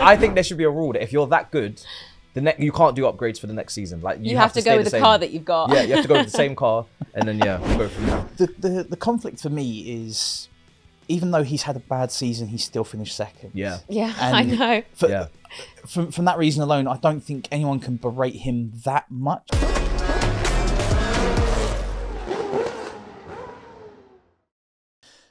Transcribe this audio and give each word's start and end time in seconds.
I 0.00 0.16
think 0.16 0.34
there 0.34 0.44
should 0.44 0.58
be 0.58 0.64
a 0.64 0.70
rule 0.70 0.92
that 0.92 1.02
if 1.02 1.12
you're 1.12 1.26
that 1.28 1.50
good, 1.50 1.80
the 2.34 2.40
ne- 2.42 2.54
you 2.58 2.70
can't 2.72 2.94
do 2.94 3.02
upgrades 3.02 3.38
for 3.40 3.46
the 3.46 3.52
next 3.54 3.74
season. 3.74 4.00
Like 4.02 4.18
you, 4.20 4.32
You, 4.32 4.36
have, 4.36 4.52
to 4.54 4.60
stay 4.60 4.70
go 4.72 4.76
with 4.76 4.84
the 4.86 4.90
same. 4.90 5.02
car 5.02 5.18
that 5.18 5.30
you've 5.30 5.44
got. 5.44 5.70
Yeah, 5.72 5.82
you 5.82 5.94
have 5.94 6.02
to 6.02 6.08
go 6.08 6.14
with 6.14 6.26
the 6.26 6.30
same 6.36 6.54
car, 6.54 6.84
and 7.14 7.26
then 7.28 7.38
yeah, 7.38 7.58
go 7.78 7.88
from 7.88 8.06
there. 8.06 8.24
The, 8.36 8.46
the 8.58 8.82
the 8.90 8.96
conflict 8.96 9.40
for 9.40 9.48
me 9.50 9.80
is, 10.04 10.48
even 11.08 11.30
though 11.30 11.42
he's 11.44 11.62
had 11.62 11.76
a 11.76 11.80
bad 11.80 12.12
season, 12.12 12.48
he's 12.48 12.64
still 12.64 12.84
finished 12.84 13.16
second. 13.16 13.52
Yeah. 13.54 13.78
Yeah, 13.88 14.12
I 14.20 14.42
know. 14.42 14.82
For, 14.94 15.08
Yeah. 15.08 15.26
From 15.86 16.10
from 16.10 16.24
that 16.26 16.36
reason 16.36 16.62
alone, 16.62 16.86
I 16.88 16.96
don't 16.98 17.20
think 17.20 17.48
anyone 17.50 17.80
can 17.80 17.96
berate 17.96 18.34
him 18.36 18.72
that 18.84 19.10
much. 19.10 19.48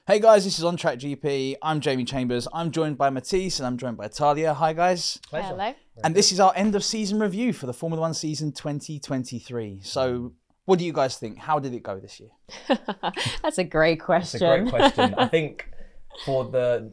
Hey 0.07 0.19
guys, 0.19 0.43
this 0.43 0.59
is 0.59 0.63
On 0.63 0.77
Track 0.77 0.99
GP. 0.99 1.55
I'm 1.63 1.79
Jamie 1.79 2.05
Chambers. 2.05 2.47
I'm 2.53 2.69
joined 2.69 2.95
by 2.95 3.09
Matisse 3.09 3.57
and 3.57 3.65
I'm 3.65 3.75
joined 3.75 3.97
by 3.97 4.07
Talia. 4.07 4.53
Hi 4.53 4.71
guys. 4.71 5.19
Hello. 5.31 5.73
And 6.03 6.13
this 6.13 6.31
is 6.31 6.39
our 6.39 6.53
end 6.55 6.75
of 6.75 6.83
season 6.83 7.19
review 7.19 7.53
for 7.53 7.65
the 7.65 7.73
Formula 7.73 8.01
One 8.01 8.13
season 8.13 8.51
2023. 8.51 9.79
So, 9.81 10.33
what 10.65 10.77
do 10.77 10.85
you 10.85 10.93
guys 10.93 11.17
think? 11.17 11.39
How 11.39 11.57
did 11.57 11.73
it 11.73 11.81
go 11.81 11.99
this 11.99 12.19
year? 12.19 12.29
That's 13.41 13.57
a 13.57 13.63
great 13.63 13.99
question. 13.99 14.41
That's 14.41 14.59
a 14.59 14.61
great 14.61 14.69
question. 14.69 15.15
I 15.17 15.27
think 15.27 15.67
for 16.23 16.45
the 16.45 16.91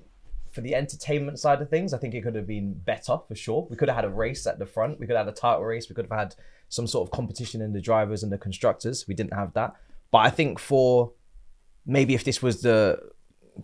for 0.51 0.63
the 0.63 0.75
entertainment 0.75 1.39
side 1.39 1.61
of 1.61 1.69
things, 1.69 1.93
I 1.93 1.99
think 1.99 2.15
it 2.15 2.23
could 2.23 2.35
have 2.35 2.47
been 2.47 2.73
better 2.73 3.19
for 3.29 3.35
sure. 3.35 3.67
We 3.69 3.77
could 3.77 3.91
have 3.91 3.97
had 3.97 4.07
a 4.07 4.11
race 4.11 4.47
at 4.47 4.59
the 4.59 4.65
front. 4.65 4.99
We 4.99 5.07
could 5.07 5.17
have 5.17 5.27
had 5.27 5.35
a 5.35 5.37
title 5.37 5.65
race. 5.65 5.91
We 5.91 5.95
could 5.95 6.07
have 6.11 6.19
had 6.19 6.35
some 6.71 6.87
sort 6.87 7.07
of 7.07 7.13
competition 7.13 7.61
in 7.61 7.75
the 7.75 7.81
drivers 7.83 8.23
and 8.23 8.33
the 8.33 8.39
constructors. 8.39 9.07
We 9.07 9.13
didn't 9.13 9.35
have 9.35 9.53
that. 9.53 9.75
But 10.11 10.21
I 10.21 10.31
think 10.31 10.59
for 10.59 11.13
maybe 11.87 12.15
if 12.15 12.25
this 12.25 12.43
was 12.43 12.63
the 12.63 12.99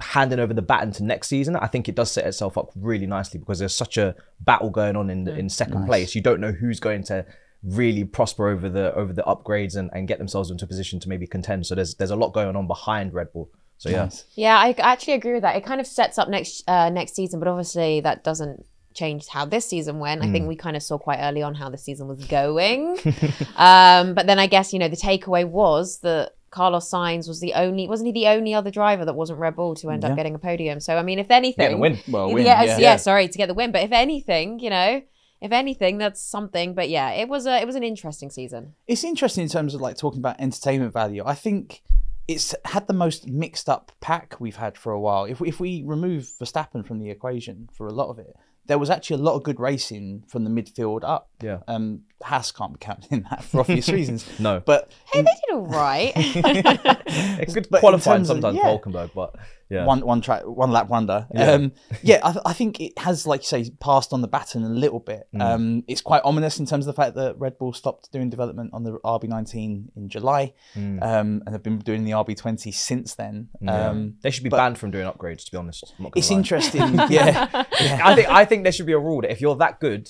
handing 0.00 0.38
over 0.38 0.52
the 0.52 0.62
baton 0.62 0.92
to 0.92 1.04
next 1.04 1.28
season, 1.28 1.56
I 1.56 1.66
think 1.66 1.88
it 1.88 1.94
does 1.94 2.10
set 2.10 2.26
itself 2.26 2.58
up 2.58 2.70
really 2.76 3.06
nicely 3.06 3.38
because 3.38 3.58
there's 3.58 3.74
such 3.74 3.96
a 3.96 4.14
battle 4.40 4.70
going 4.70 4.96
on 4.96 5.10
in 5.10 5.26
in 5.28 5.48
second 5.48 5.86
place. 5.86 6.14
You 6.14 6.20
don't 6.20 6.40
know 6.40 6.52
who's 6.52 6.80
going 6.80 7.04
to 7.04 7.24
really 7.62 8.04
prosper 8.04 8.48
over 8.48 8.68
the 8.68 8.94
over 8.94 9.12
the 9.12 9.22
upgrades 9.22 9.76
and, 9.76 9.90
and 9.92 10.06
get 10.06 10.18
themselves 10.18 10.50
into 10.50 10.64
a 10.64 10.68
position 10.68 11.00
to 11.00 11.08
maybe 11.08 11.26
contend. 11.26 11.66
So 11.66 11.74
there's 11.74 11.94
there's 11.94 12.10
a 12.10 12.16
lot 12.16 12.32
going 12.32 12.56
on 12.56 12.66
behind 12.66 13.14
Red 13.14 13.32
Bull. 13.32 13.50
So 13.78 13.90
yeah. 13.90 14.10
Yeah, 14.34 14.58
I 14.58 14.74
actually 14.78 15.14
agree 15.14 15.34
with 15.34 15.42
that. 15.42 15.56
It 15.56 15.64
kind 15.64 15.80
of 15.80 15.86
sets 15.86 16.18
up 16.18 16.28
next 16.28 16.68
uh, 16.68 16.90
next 16.90 17.14
season, 17.14 17.38
but 17.38 17.48
obviously 17.48 18.00
that 18.00 18.24
doesn't 18.24 18.66
change 18.94 19.28
how 19.28 19.44
this 19.44 19.64
season 19.64 20.00
went. 20.00 20.22
I 20.22 20.32
think 20.32 20.48
we 20.48 20.56
kind 20.56 20.76
of 20.76 20.82
saw 20.82 20.98
quite 20.98 21.20
early 21.20 21.42
on 21.42 21.54
how 21.54 21.70
the 21.70 21.78
season 21.78 22.08
was 22.08 22.24
going. 22.24 22.98
um, 23.56 24.14
but 24.14 24.26
then 24.26 24.40
I 24.40 24.48
guess 24.48 24.72
you 24.72 24.78
know 24.78 24.88
the 24.88 24.96
takeaway 24.96 25.46
was 25.46 26.00
that 26.00 26.32
Carlos 26.50 26.90
Sainz 26.90 27.28
was 27.28 27.40
the 27.40 27.54
only 27.54 27.88
wasn't 27.88 28.06
he 28.06 28.12
the 28.12 28.28
only 28.28 28.54
other 28.54 28.70
driver 28.70 29.04
that 29.04 29.14
wasn't 29.14 29.38
Red 29.38 29.56
Bull 29.56 29.74
to 29.76 29.90
end 29.90 30.04
up 30.04 30.16
getting 30.16 30.34
a 30.34 30.38
podium. 30.38 30.80
So 30.80 30.96
I 30.96 31.02
mean, 31.02 31.18
if 31.18 31.30
anything, 31.30 31.64
Getting 31.64 31.78
a 31.78 31.80
win. 31.80 31.98
Well, 32.08 32.32
win, 32.32 32.44
yeah, 32.44 32.62
yeah. 32.62 32.78
yeah, 32.78 32.96
sorry 32.96 33.28
to 33.28 33.38
get 33.38 33.46
the 33.46 33.54
win, 33.54 33.72
but 33.72 33.82
if 33.82 33.92
anything, 33.92 34.58
you 34.60 34.70
know. 34.70 35.02
If 35.40 35.52
anything, 35.52 35.98
that's 35.98 36.20
something. 36.20 36.74
But 36.74 36.88
yeah, 36.88 37.10
it 37.10 37.28
was 37.28 37.46
a 37.46 37.60
it 37.60 37.64
was 37.64 37.76
an 37.76 37.84
interesting 37.84 38.28
season. 38.28 38.74
It's 38.88 39.04
interesting 39.04 39.44
in 39.44 39.48
terms 39.48 39.72
of 39.72 39.80
like 39.80 39.96
talking 39.96 40.18
about 40.18 40.40
entertainment 40.40 40.92
value. 40.92 41.22
I 41.24 41.34
think 41.34 41.82
it's 42.26 42.56
had 42.64 42.88
the 42.88 42.92
most 42.92 43.28
mixed 43.28 43.68
up 43.68 43.92
pack 44.00 44.36
we've 44.40 44.56
had 44.56 44.76
for 44.76 44.92
a 44.92 44.98
while. 44.98 45.26
If 45.26 45.40
if 45.40 45.60
we 45.60 45.84
remove 45.86 46.24
Verstappen 46.24 46.84
from 46.84 46.98
the 46.98 47.10
equation 47.10 47.68
for 47.72 47.86
a 47.86 47.92
lot 47.92 48.10
of 48.10 48.18
it, 48.18 48.34
there 48.66 48.78
was 48.78 48.90
actually 48.90 49.20
a 49.20 49.24
lot 49.24 49.34
of 49.34 49.42
good 49.42 49.58
racing 49.58 50.24
from 50.28 50.44
the 50.44 50.50
midfield 50.50 51.00
up. 51.02 51.30
Yeah. 51.40 51.60
Um, 51.66 52.02
Haas 52.22 52.50
can't 52.52 52.72
be 52.72 52.78
counted 52.78 53.12
in 53.12 53.22
that 53.30 53.44
for 53.44 53.60
obvious 53.60 53.88
reasons. 53.88 54.26
No. 54.40 54.60
but 54.64 54.90
Hey, 55.12 55.22
they 55.22 55.30
did 55.46 55.54
all 55.54 55.66
right. 55.66 56.12
It's 57.40 57.54
good 57.54 57.68
But 57.70 57.80
qualifying 57.80 58.18
terms 58.18 58.30
of- 58.30 58.34
sometimes 58.36 58.56
yeah. 58.56 58.76
for 58.76 58.90
Hulkenberg, 58.90 59.10
but 59.14 59.36
yeah. 59.70 59.84
one 59.84 60.00
one 60.00 60.20
track 60.20 60.42
one 60.46 60.70
lap 60.70 60.88
wonder. 60.88 61.26
Yeah. 61.34 61.52
Um, 61.52 61.72
yeah, 62.02 62.20
I, 62.24 62.32
th- 62.32 62.42
I 62.46 62.52
think 62.54 62.80
it 62.80 62.98
has, 62.98 63.26
like 63.26 63.40
you 63.42 63.46
say, 63.46 63.70
passed 63.80 64.12
on 64.12 64.20
the 64.22 64.28
baton 64.28 64.62
a 64.64 64.68
little 64.68 64.98
bit. 65.00 65.28
Mm. 65.34 65.42
Um, 65.42 65.84
it's 65.86 66.00
quite 66.00 66.22
ominous 66.24 66.58
in 66.58 66.66
terms 66.66 66.86
of 66.86 66.94
the 66.94 67.00
fact 67.02 67.14
that 67.16 67.38
Red 67.38 67.58
Bull 67.58 67.72
stopped 67.72 68.10
doing 68.10 68.30
development 68.30 68.70
on 68.72 68.82
the 68.84 68.92
RB19 69.04 69.88
in 69.96 70.08
July, 70.08 70.54
Mm. 70.74 71.02
um, 71.02 71.42
and 71.44 71.50
have 71.50 71.62
been 71.62 71.78
doing 71.78 72.04
the 72.04 72.12
RB20 72.12 72.72
since 72.74 73.14
then. 73.14 73.48
Um, 73.66 74.14
they 74.22 74.30
should 74.30 74.44
be 74.44 74.50
banned 74.50 74.78
from 74.78 74.90
doing 74.90 75.06
upgrades. 75.06 75.44
To 75.44 75.50
be 75.52 75.56
honest, 75.58 75.92
I'm 75.98 76.04
not 76.04 76.12
gonna 76.12 76.20
it's 76.20 76.30
lie. 76.30 76.36
interesting, 76.38 76.94
yeah. 77.10 77.48
yeah. 77.80 78.00
I 78.04 78.14
think 78.14 78.28
I 78.28 78.44
think 78.44 78.62
there 78.64 78.72
should 78.72 78.86
be 78.86 78.92
a 78.92 78.98
rule 78.98 79.20
that 79.22 79.30
if 79.30 79.40
you're 79.40 79.56
that 79.56 79.80
good, 79.80 80.08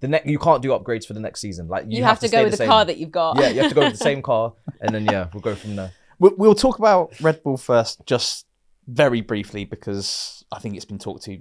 the 0.00 0.08
next 0.08 0.26
you 0.26 0.38
can't 0.38 0.62
do 0.62 0.70
upgrades 0.70 1.06
for 1.06 1.14
the 1.14 1.20
next 1.20 1.40
season. 1.40 1.68
Like 1.68 1.84
you, 1.84 1.98
you 1.98 2.04
have, 2.04 2.20
to 2.20 2.28
stay 2.28 2.38
go 2.38 2.44
with 2.44 2.52
the 2.52 2.58
same. 2.58 2.68
car 2.68 2.84
that 2.84 2.98
you've 2.98 3.10
got. 3.10 3.38
Yeah, 3.38 3.48
you 3.48 3.60
have 3.60 3.70
to 3.70 3.74
go 3.74 3.82
with 3.82 3.92
the 3.92 4.04
same 4.04 4.22
car, 4.30 4.52
and 4.80 4.94
then 4.94 5.04
yeah, 5.04 5.28
we'll 5.32 5.42
go 5.42 5.54
from 5.54 5.76
there. 5.76 5.92
We'll, 6.18 6.34
we'll 6.36 6.54
talk 6.54 6.78
about 6.78 7.18
Red 7.20 7.42
Bull 7.42 7.56
first, 7.56 8.04
just 8.06 8.46
very 8.86 9.20
briefly, 9.20 9.64
because 9.64 10.44
I 10.52 10.58
think 10.58 10.76
it's 10.76 10.84
been 10.84 10.98
talked 10.98 11.24
to 11.24 11.40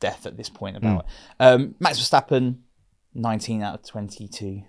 death 0.00 0.26
at 0.26 0.36
this 0.36 0.48
point 0.48 0.76
about 0.76 1.04
it. 1.04 1.06
Um, 1.40 1.74
Max 1.80 1.98
Verstappen, 1.98 2.58
19 3.14 3.62
out 3.62 3.74
of 3.74 3.82
22. 3.84 4.62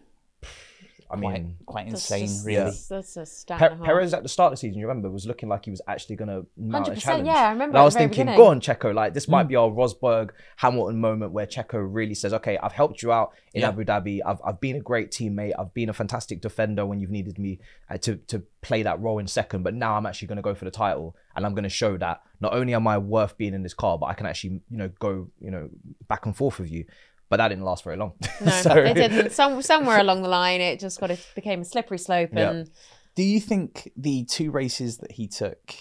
I 1.10 1.16
mean, 1.16 1.56
quite 1.66 1.90
That's 1.90 2.10
insane, 2.12 2.28
just- 2.28 2.46
really. 2.46 2.64
That's, 2.66 2.88
that's 2.88 3.18
a 3.18 3.26
stat. 3.26 3.60
Pe- 3.60 3.66
and 3.68 3.76
a 3.76 3.78
half. 3.78 3.86
Perez 3.86 4.14
at 4.14 4.24
the 4.24 4.30
start 4.30 4.52
of 4.52 4.58
the 4.58 4.58
season, 4.58 4.80
you 4.80 4.88
remember, 4.88 5.10
was 5.10 5.26
looking 5.26 5.48
like 5.48 5.66
he 5.66 5.72
was 5.72 5.82
actually 5.88 6.18
going 6.18 6.28
to 6.30 6.46
mount 6.58 6.88
a 6.88 6.92
100%, 6.92 7.00
challenge. 7.00 7.28
yeah, 7.28 7.34
I 7.48 7.50
remember 7.52 7.72
And 7.72 7.78
I 7.78 7.84
was 7.86 7.94
thinking, 7.96 8.26
beginning. 8.26 8.36
go 8.36 8.48
on, 8.48 8.60
Checo. 8.60 8.94
Like 8.94 9.14
this 9.14 9.28
might 9.28 9.48
be 9.48 9.56
our 9.56 9.70
Rosberg 9.70 10.32
Hamilton 10.58 11.00
moment 11.00 11.32
where 11.32 11.46
Checo 11.46 11.76
really 11.90 12.14
says, 12.14 12.34
"Okay, 12.34 12.58
I've 12.58 12.74
helped 12.74 13.02
you 13.02 13.12
out 13.14 13.32
in 13.54 13.62
Yeah. 13.62 13.70
Abu 13.70 13.86
Dhabi. 13.86 14.20
I've, 14.26 14.40
I've 14.46 14.60
been 14.60 14.76
a 14.76 14.82
great 14.82 15.12
teammate. 15.12 15.54
I've 15.58 15.74
been 15.74 15.90
a 15.90 15.94
fantastic 15.94 16.42
defender 16.42 16.86
when 16.86 17.00
you've 17.00 17.10
needed 17.12 17.40
me 17.40 17.60
uh, 17.90 17.98
to 18.00 18.18
to 18.18 18.44
play 18.62 18.84
that 18.84 19.00
role 19.00 19.20
in 19.20 19.28
second. 19.28 19.64
But 19.64 19.74
now 19.76 19.96
I'm 19.96 20.06
actually 20.06 20.28
going 20.28 20.38
to 20.38 20.42
go 20.42 20.56
for 20.56 20.66
the 20.66 20.72
title, 20.72 21.16
and 21.36 21.46
I'm 21.46 21.54
going 21.54 21.64
to 21.64 21.70
show 21.70 21.96
that 21.98 22.22
not 22.42 22.54
only 22.54 22.74
am 22.74 22.86
I 22.88 22.98
worth 22.98 23.38
being 23.38 23.54
in 23.54 23.64
this 23.64 23.74
car, 23.74 23.98
but 23.98 24.08
I 24.08 24.14
can 24.14 24.26
actually, 24.26 24.62
you 24.70 24.78
know, 24.78 24.90
go, 25.00 25.30
you 25.40 25.52
know, 25.52 25.70
back 26.10 26.26
and 26.26 26.36
forth 26.36 26.60
with 26.60 26.70
you." 26.72 26.84
But 27.30 27.38
that 27.38 27.50
didn't 27.50 27.66
last 27.66 27.84
very 27.84 27.98
long. 27.98 28.14
No, 28.42 28.52
So- 28.62 28.72
it 28.78 28.94
didn't. 28.94 29.32
Some, 29.32 29.62
somewhere 29.62 30.00
along 30.00 30.22
the 30.22 30.30
line, 30.30 30.62
it 30.62 30.80
just 30.80 31.00
got 31.00 31.12
it 31.12 31.26
became 31.36 31.62
a 31.62 31.66
slippery 31.66 31.98
slope, 31.98 32.30
Yeah. 32.34 32.50
and 32.52 32.70
Do 33.16 33.24
you 33.24 33.40
think 33.42 33.92
the 33.98 34.24
two 34.26 34.50
races 34.52 34.98
that 35.00 35.12
he 35.14 35.28
took 35.28 35.74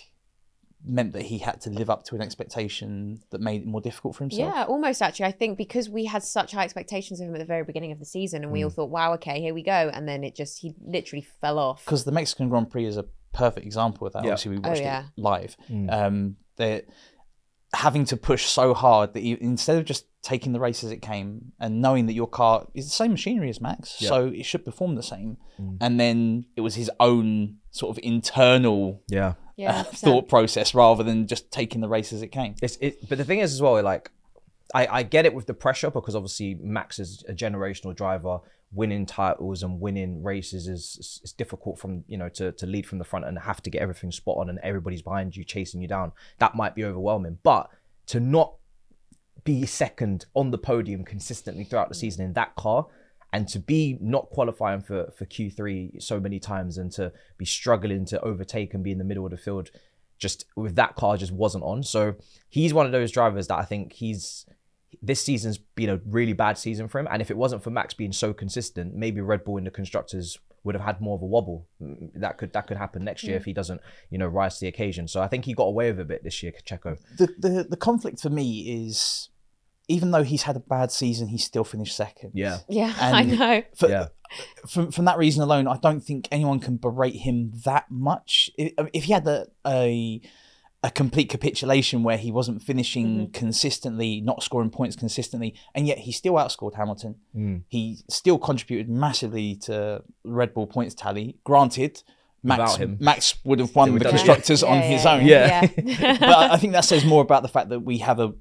meant 0.88 1.12
that 1.14 1.22
he 1.22 1.38
had 1.38 1.60
to 1.60 1.70
live 1.70 1.90
up 1.90 2.04
to 2.04 2.14
an 2.14 2.22
expectation 2.22 3.20
that 3.30 3.40
made 3.40 3.62
it 3.62 3.66
more 3.66 3.80
difficult 3.80 4.14
for 4.16 4.24
himself? 4.24 4.52
yeah, 4.54 4.64
almost 4.64 5.02
actually. 5.02 5.26
I 5.26 5.32
think 5.32 5.58
because 5.58 5.88
we 5.88 6.04
had 6.04 6.22
such 6.22 6.52
high 6.52 6.64
expectations 6.64 7.20
of 7.20 7.28
him 7.28 7.34
at 7.34 7.38
the 7.38 7.44
very 7.44 7.64
beginning 7.64 7.92
of 7.92 7.98
the 7.98 8.04
season, 8.04 8.42
and 8.42 8.52
we 8.52 8.60
Mm. 8.60 8.64
all 8.64 8.70
thought, 8.70 8.90
"Wow, 8.90 9.14
okay, 9.14 9.40
here 9.40 9.54
we 9.54 9.62
go," 9.62 9.90
and 9.92 10.08
then 10.08 10.22
it 10.24 10.34
just 10.36 10.60
he 10.60 10.74
literally 10.80 11.22
fell 11.40 11.58
off. 11.58 11.84
Because 11.84 12.04
the 12.04 12.12
Mexican 12.12 12.48
Grand 12.48 12.70
Prix 12.70 12.86
is 12.86 12.96
a 12.96 13.04
perfect 13.32 13.66
example 13.66 14.06
of 14.06 14.12
that. 14.14 14.24
Yeah. 14.24 14.30
Obviously, 14.32 14.52
we 14.52 14.58
Oh, 14.64 14.68
watched 14.68 14.80
yeah. 14.82 15.04
it 15.16 15.20
live. 15.20 15.56
Mm. 15.70 15.92
Um, 15.92 16.36
there- 16.56 16.82
having 17.76 18.04
to 18.06 18.16
push 18.16 18.46
so 18.46 18.74
hard 18.74 19.14
that 19.14 19.22
you, 19.22 19.36
instead 19.40 19.76
of 19.78 19.84
just 19.84 20.06
taking 20.22 20.52
the 20.52 20.58
race 20.60 20.82
as 20.82 20.90
it 20.90 21.00
came 21.02 21.52
and 21.60 21.80
knowing 21.80 22.06
that 22.06 22.14
your 22.14 22.26
car 22.26 22.66
is 22.74 22.86
the 22.86 22.90
same 22.90 23.12
machinery 23.12 23.48
as 23.48 23.60
Max, 23.60 23.96
so 24.08 24.26
it 24.28 24.44
should 24.44 24.64
perform 24.64 24.94
the 24.96 25.02
same, 25.02 25.36
and 25.80 26.00
then 26.00 26.46
it 26.56 26.62
was 26.62 26.74
his 26.74 26.90
own 26.98 27.58
sort 27.70 27.96
of 27.96 28.02
internal 28.02 29.02
Yeah. 29.08 29.34
Yeah, 29.58 29.80
uh, 29.80 29.84
thought 29.84 30.28
process 30.28 30.74
rather 30.74 31.02
than 31.02 31.26
just 31.26 31.50
taking 31.50 31.80
the 31.80 31.88
race 31.88 32.12
as 32.12 32.20
it 32.20 32.28
came. 32.28 32.56
It's 32.60 32.76
it, 32.80 33.08
but 33.08 33.16
the 33.16 33.24
thing 33.24 33.38
is 33.40 33.54
as 33.54 33.62
well, 33.62 33.82
like 33.82 34.10
I, 34.74 34.86
I 34.98 35.02
get 35.02 35.24
it 35.24 35.32
with 35.32 35.46
the 35.46 35.54
pressure 35.54 35.90
because 35.90 36.14
obviously 36.14 36.58
Max 36.60 36.98
is 36.98 37.24
a 37.28 37.32
generational 37.32 37.94
driver. 37.96 38.40
Winning 38.76 39.06
titles 39.06 39.62
and 39.62 39.80
winning 39.80 40.22
races 40.22 40.68
is 40.68 41.20
is 41.24 41.32
difficult 41.32 41.78
from 41.78 42.04
you 42.06 42.18
know 42.18 42.28
to 42.28 42.52
to 42.52 42.66
lead 42.66 42.86
from 42.86 42.98
the 42.98 43.04
front 43.04 43.24
and 43.24 43.38
have 43.38 43.62
to 43.62 43.70
get 43.70 43.82
everything 43.82 44.12
spot 44.12 44.36
on 44.36 44.50
and 44.50 44.58
everybody's 44.62 45.02
behind 45.02 45.34
you 45.34 45.44
chasing 45.44 45.80
you 45.80 45.88
down. 45.88 46.12
That 46.38 46.54
might 46.54 46.74
be 46.74 46.84
overwhelming, 46.84 47.38
but 47.42 47.70
to 48.06 48.20
not 48.20 48.54
be 49.44 49.64
second 49.64 50.26
on 50.34 50.50
the 50.50 50.58
podium 50.58 51.04
consistently 51.04 51.64
throughout 51.64 51.88
the 51.88 51.94
season 51.94 52.24
in 52.24 52.32
that 52.34 52.54
car 52.56 52.86
and 53.32 53.48
to 53.48 53.58
be 53.58 53.96
not 54.00 54.28
qualifying 54.30 54.80
for 54.80 55.12
for 55.16 55.24
Q3 55.24 56.02
so 56.02 56.20
many 56.20 56.38
times 56.38 56.78
and 56.78 56.92
to 56.92 57.12
be 57.38 57.44
struggling 57.44 58.04
to 58.06 58.20
overtake 58.20 58.74
and 58.74 58.84
be 58.84 58.92
in 58.92 58.98
the 58.98 59.04
middle 59.04 59.24
of 59.24 59.30
the 59.30 59.36
field 59.36 59.70
just 60.18 60.46
with 60.56 60.74
that 60.76 60.96
car 60.96 61.16
just 61.16 61.32
wasn't 61.32 61.62
on 61.64 61.82
so 61.82 62.14
he's 62.48 62.74
one 62.74 62.86
of 62.86 62.92
those 62.92 63.12
drivers 63.12 63.46
that 63.46 63.58
I 63.58 63.64
think 63.64 63.92
he's 63.92 64.46
this 65.02 65.22
season's 65.22 65.58
been 65.58 65.88
a 65.90 66.00
really 66.06 66.32
bad 66.32 66.58
season 66.58 66.88
for 66.88 66.98
him 66.98 67.08
and 67.10 67.20
if 67.22 67.30
it 67.30 67.36
wasn't 67.36 67.62
for 67.62 67.70
Max 67.70 67.94
being 67.94 68.12
so 68.12 68.32
consistent 68.32 68.94
maybe 68.94 69.20
Red 69.20 69.44
Bull 69.44 69.56
in 69.56 69.64
the 69.64 69.70
constructors 69.70 70.38
would 70.64 70.74
have 70.74 70.84
had 70.84 71.00
more 71.00 71.14
of 71.16 71.22
a 71.22 71.26
wobble 71.26 71.66
Mm, 71.80 72.10
that 72.14 72.38
could 72.38 72.52
that 72.54 72.66
could 72.66 72.76
happen 72.76 73.04
next 73.04 73.22
year 73.24 73.36
if 73.36 73.44
he 73.44 73.52
doesn't 73.52 73.80
you 74.10 74.18
know 74.18 74.26
rise 74.26 74.54
to 74.58 74.60
the 74.64 74.68
occasion 74.68 75.06
so 75.06 75.20
I 75.20 75.28
think 75.28 75.44
he 75.44 75.52
got 75.52 75.64
away 75.64 75.90
with 75.90 76.00
a 76.00 76.04
bit 76.04 76.24
this 76.24 76.42
year 76.42 76.52
Checo 76.64 76.98
The, 77.18 77.26
the 77.38 77.66
the 77.70 77.76
conflict 77.76 78.20
for 78.20 78.30
me 78.30 78.86
is, 78.86 79.28
even 79.88 80.10
though 80.10 80.24
he's 80.24 80.42
had 80.42 80.56
a 80.56 80.60
bad 80.60 80.90
season, 80.90 81.28
he 81.28 81.38
still 81.38 81.64
finished 81.64 81.94
second. 81.94 82.32
yeah 82.34 82.58
yeah, 82.68 82.94
I 83.00 83.22
know. 83.22 83.62
For, 83.76 83.88
Yeah. 83.88 84.08
From 84.68 84.90
from 84.90 85.04
that 85.04 85.18
reason 85.18 85.42
alone, 85.42 85.68
I 85.68 85.76
don't 85.76 86.00
think 86.00 86.26
anyone 86.32 86.58
can 86.58 86.78
berate 86.78 87.14
him 87.14 87.52
that 87.64 87.84
much. 87.90 88.50
If, 88.58 88.72
if 88.92 89.04
he 89.04 89.12
had 89.12 89.26
a, 89.28 89.46
a 89.64 90.20
a 90.82 90.90
complete 90.90 91.28
capitulation 91.28 92.02
where 92.02 92.16
he 92.18 92.30
wasn't 92.30 92.62
finishing 92.62 93.30
consistently, 93.32 94.20
not 94.20 94.42
scoring 94.42 94.70
points 94.70 94.94
consistently, 94.94 95.54
and 95.74 95.86
yet 95.86 95.98
he 95.98 96.12
still 96.12 96.34
outscored 96.34 96.74
Hamilton. 96.74 97.16
Mm. 97.34 97.62
He 97.68 97.98
still 98.08 98.38
contributed 98.38 98.88
massively 98.88 99.56
to 99.62 100.02
Red 100.24 100.54
Bull 100.54 100.66
points 100.66 100.94
tally. 100.94 101.36
Granted, 101.44 102.02
Max 102.42 102.76
him. 102.76 102.96
Max 103.00 103.34
would 103.44 103.58
have 103.58 103.74
won 103.74 103.88
the 103.88 103.92
would 103.94 104.02
have- 104.02 104.10
constructors 104.12 104.62
on 104.62 104.76
Yeah, 104.76 104.82
his 104.82 105.04
yeah, 105.04 105.12
own. 105.14 105.26
Yeah. 105.26 105.68
yeah. 105.84 106.16
but 106.20 106.28
I 106.28 106.52
I 106.52 106.56
think 106.60 106.74
that 106.74 106.84
says 106.84 107.04
more 107.04 107.22
about 107.22 107.42
the 107.42 107.48
fact 107.48 107.70
that 107.70 107.80
we 107.80 107.98
have 107.98 108.20
a 108.20 108.34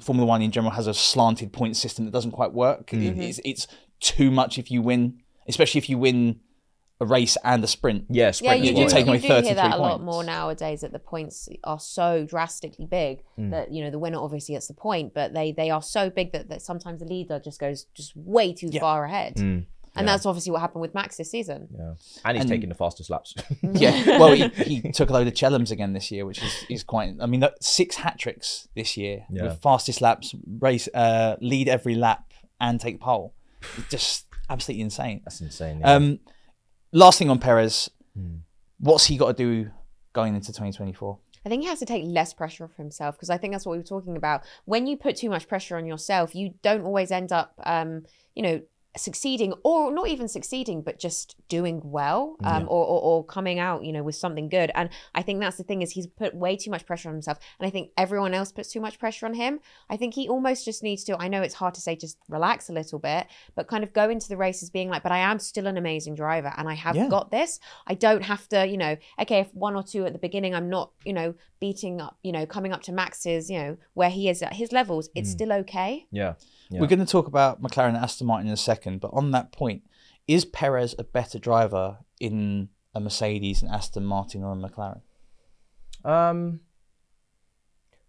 Formula 0.00 0.26
One 0.26 0.42
in 0.42 0.50
general 0.50 0.72
has 0.72 0.86
a 0.88 0.94
slanted 0.94 1.52
point 1.52 1.76
system 1.76 2.04
that 2.06 2.10
doesn't 2.10 2.32
quite 2.32 2.52
work. 2.52 2.88
Mm-hmm. 2.88 3.20
it's, 3.20 3.40
it's 3.44 3.66
too 4.00 4.30
much 4.30 4.58
if 4.58 4.70
you 4.70 4.82
win, 4.82 5.20
especially 5.46 5.78
if 5.78 5.88
you 5.88 5.98
win 5.98 6.40
a 7.00 7.04
race 7.06 7.36
and 7.44 7.62
a 7.62 7.66
sprint. 7.66 8.04
yeah 8.08 8.32
Yeah, 8.40 8.54
you 8.54 8.62
as 8.62 8.68
do, 8.68 8.74
You're 8.74 8.74
well, 8.86 8.88
taking 8.88 9.14
you 9.14 9.20
do 9.20 9.26
hear 9.26 9.36
33 9.42 9.54
that 9.54 9.74
a 9.74 9.76
lot 9.76 9.90
points. 9.98 10.04
more 10.04 10.24
nowadays 10.24 10.80
that 10.80 10.92
the 10.92 10.98
points 10.98 11.48
are 11.64 11.78
so 11.80 12.24
drastically 12.24 12.86
big 12.86 13.22
Hmm. 13.36 13.50
that 13.50 13.70
you 13.72 13.84
know 13.84 13.90
the 13.90 13.98
winner 13.98 14.18
obviously 14.18 14.54
gets 14.54 14.68
the 14.68 14.74
point, 14.74 15.12
but 15.14 15.34
they 15.34 15.52
they 15.52 15.68
are 15.70 15.82
so 15.82 16.08
big 16.10 16.32
that, 16.32 16.48
that 16.48 16.62
sometimes 16.62 17.00
the 17.00 17.06
leader 17.06 17.38
just 17.38 17.58
goes 17.60 17.86
just 17.94 18.16
way 18.16 18.52
too 18.54 18.70
far 18.80 19.04
ahead, 19.04 19.36
and 19.98 20.06
that's 20.08 20.26
obviously 20.26 20.52
what 20.52 20.60
happened 20.60 20.82
with 20.82 20.94
Max 20.94 21.16
this 21.16 21.30
season. 21.30 21.68
Yeah. 21.74 21.94
And 22.24 22.36
he's 22.36 22.42
And- 22.44 22.50
taking 22.50 22.68
the 22.68 22.74
fastest 22.74 23.08
laps. 23.10 23.34
Yeah, 23.62 24.18
well, 24.18 24.32
he, 24.32 24.48
he 24.48 24.80
took 24.98 25.08
a 25.10 25.12
load 25.12 25.26
of 25.26 25.32
Chelems 25.34 25.70
again 25.70 25.92
this 25.94 26.10
year, 26.10 26.24
which 26.26 26.42
is, 26.42 26.64
is 26.70 26.82
quite. 26.84 27.14
I 27.20 27.26
mean, 27.26 27.42
six 27.60 27.96
hat 27.96 28.18
tricks 28.18 28.68
this 28.74 28.96
year 28.96 29.24
Yeah. 29.30 29.44
with 29.44 29.60
fastest 29.62 30.00
laps, 30.00 30.34
race, 30.60 30.86
uh, 30.94 31.36
lead 31.40 31.68
every 31.68 31.94
lap, 31.94 32.32
and 32.60 32.78
take 32.80 33.00
pole. 33.00 33.34
Just 33.90 34.26
absolutely 34.50 34.82
insane. 34.82 35.20
That's 35.24 35.40
insane. 35.40 35.80
Yeah. 35.80 35.92
Um, 35.94 36.20
last 36.96 37.18
thing 37.18 37.30
on 37.30 37.38
Perez, 37.38 37.90
Hmm. 38.14 38.36
what's 38.78 39.06
he 39.06 39.16
got 39.16 39.36
to 39.36 39.44
do 39.44 39.70
going 40.12 40.34
into 40.34 40.48
2024? 40.48 41.18
I 41.44 41.48
think 41.48 41.62
he 41.62 41.68
has 41.68 41.78
to 41.78 41.86
take 41.86 42.04
less 42.04 42.32
pressure 42.34 42.64
off 42.64 42.74
himself 42.76 43.14
because 43.16 43.30
I 43.30 43.36
think 43.38 43.52
that's 43.52 43.64
what 43.66 43.72
we 43.72 43.78
were 43.78 43.84
talking 43.84 44.16
about. 44.16 44.42
When 44.64 44.86
you 44.86 44.96
put 44.96 45.14
too 45.16 45.28
much 45.30 45.46
pressure 45.46 45.76
on 45.76 45.86
yourself, 45.86 46.34
you 46.34 46.54
don't 46.62 46.82
always 46.82 47.12
end 47.12 47.30
up, 47.30 47.54
um, 47.64 48.04
you 48.34 48.42
know, 48.42 48.60
succeeding 48.96 49.52
or 49.62 49.92
not 49.92 50.08
even 50.08 50.28
succeeding, 50.28 50.82
but 50.82 50.98
just 50.98 51.36
doing 51.48 51.80
well 51.84 52.36
um, 52.44 52.64
or, 52.64 52.84
or, 52.86 53.00
or 53.00 53.24
coming 53.24 53.58
out, 53.58 53.84
you 53.84 53.92
know, 53.92 54.02
with 54.02 54.14
something 54.14 54.48
good. 54.48 54.70
And 54.74 54.88
I 55.14 55.22
think 55.22 55.40
that's 55.40 55.56
the 55.56 55.62
thing 55.64 55.82
is 55.82 55.92
he's 55.92 56.06
put 56.06 56.34
way 56.34 56.56
too 56.56 56.70
much 56.70 56.86
pressure 56.86 57.08
on 57.08 57.14
himself. 57.14 57.38
And 57.58 57.66
I 57.66 57.70
think 57.70 57.90
everyone 57.96 58.34
else 58.34 58.52
puts 58.52 58.70
too 58.72 58.80
much 58.80 58.98
pressure 58.98 59.26
on 59.26 59.34
him. 59.34 59.60
I 59.90 59.96
think 59.96 60.14
he 60.14 60.28
almost 60.28 60.64
just 60.64 60.82
needs 60.82 61.04
to, 61.04 61.16
I 61.20 61.28
know 61.28 61.42
it's 61.42 61.54
hard 61.54 61.74
to 61.74 61.80
say 61.80 61.96
just 61.96 62.18
relax 62.28 62.68
a 62.68 62.72
little 62.72 62.98
bit, 62.98 63.26
but 63.54 63.68
kind 63.68 63.84
of 63.84 63.92
go 63.92 64.08
into 64.08 64.28
the 64.28 64.36
races 64.36 64.70
being 64.70 64.88
like, 64.88 65.02
but 65.02 65.12
I 65.12 65.18
am 65.18 65.38
still 65.38 65.66
an 65.66 65.76
amazing 65.76 66.14
driver 66.14 66.52
and 66.56 66.68
I 66.68 66.74
have 66.74 66.96
Yeah. 66.96 67.08
got 67.08 67.30
this. 67.30 67.60
I 67.86 67.94
don't 67.94 68.22
have 68.22 68.48
to, 68.50 68.66
you 68.66 68.76
know, 68.76 68.96
okay, 69.20 69.40
if 69.40 69.54
one 69.54 69.76
or 69.76 69.82
two 69.82 70.06
at 70.06 70.12
the 70.12 70.18
beginning, 70.18 70.54
I'm 70.54 70.68
not, 70.70 70.90
you 71.04 71.12
know, 71.12 71.34
beating 71.60 72.00
up, 72.00 72.16
you 72.22 72.32
know, 72.32 72.44
coming 72.46 72.72
up 72.72 72.82
to 72.82 72.92
Max's, 72.92 73.50
you 73.50 73.58
know, 73.58 73.76
where 73.94 74.10
he 74.10 74.28
is 74.28 74.42
at 74.42 74.54
his 74.54 74.72
levels, 74.72 75.08
it's 75.14 75.30
still 75.30 75.52
okay. 75.52 76.06
yeah. 76.10 76.34
Yeah. 76.68 76.80
We're 76.80 76.88
going 76.88 76.98
to 76.98 77.06
talk 77.06 77.28
about 77.28 77.62
McLaren 77.62 77.90
and 77.90 77.96
Aston 77.98 78.26
Martin 78.26 78.48
in 78.48 78.52
a 78.52 78.56
second, 78.56 78.85
but 78.98 79.10
on 79.12 79.30
that 79.32 79.52
point, 79.52 79.82
is 80.26 80.44
Perez 80.44 80.94
a 80.98 81.04
better 81.04 81.38
driver 81.38 81.98
in 82.20 82.68
a 82.94 83.00
Mercedes, 83.00 83.62
an 83.62 83.68
Aston 83.68 84.04
Martin, 84.04 84.42
or 84.42 84.52
a 84.52 84.56
McLaren? 84.56 85.02
Um, 86.04 86.60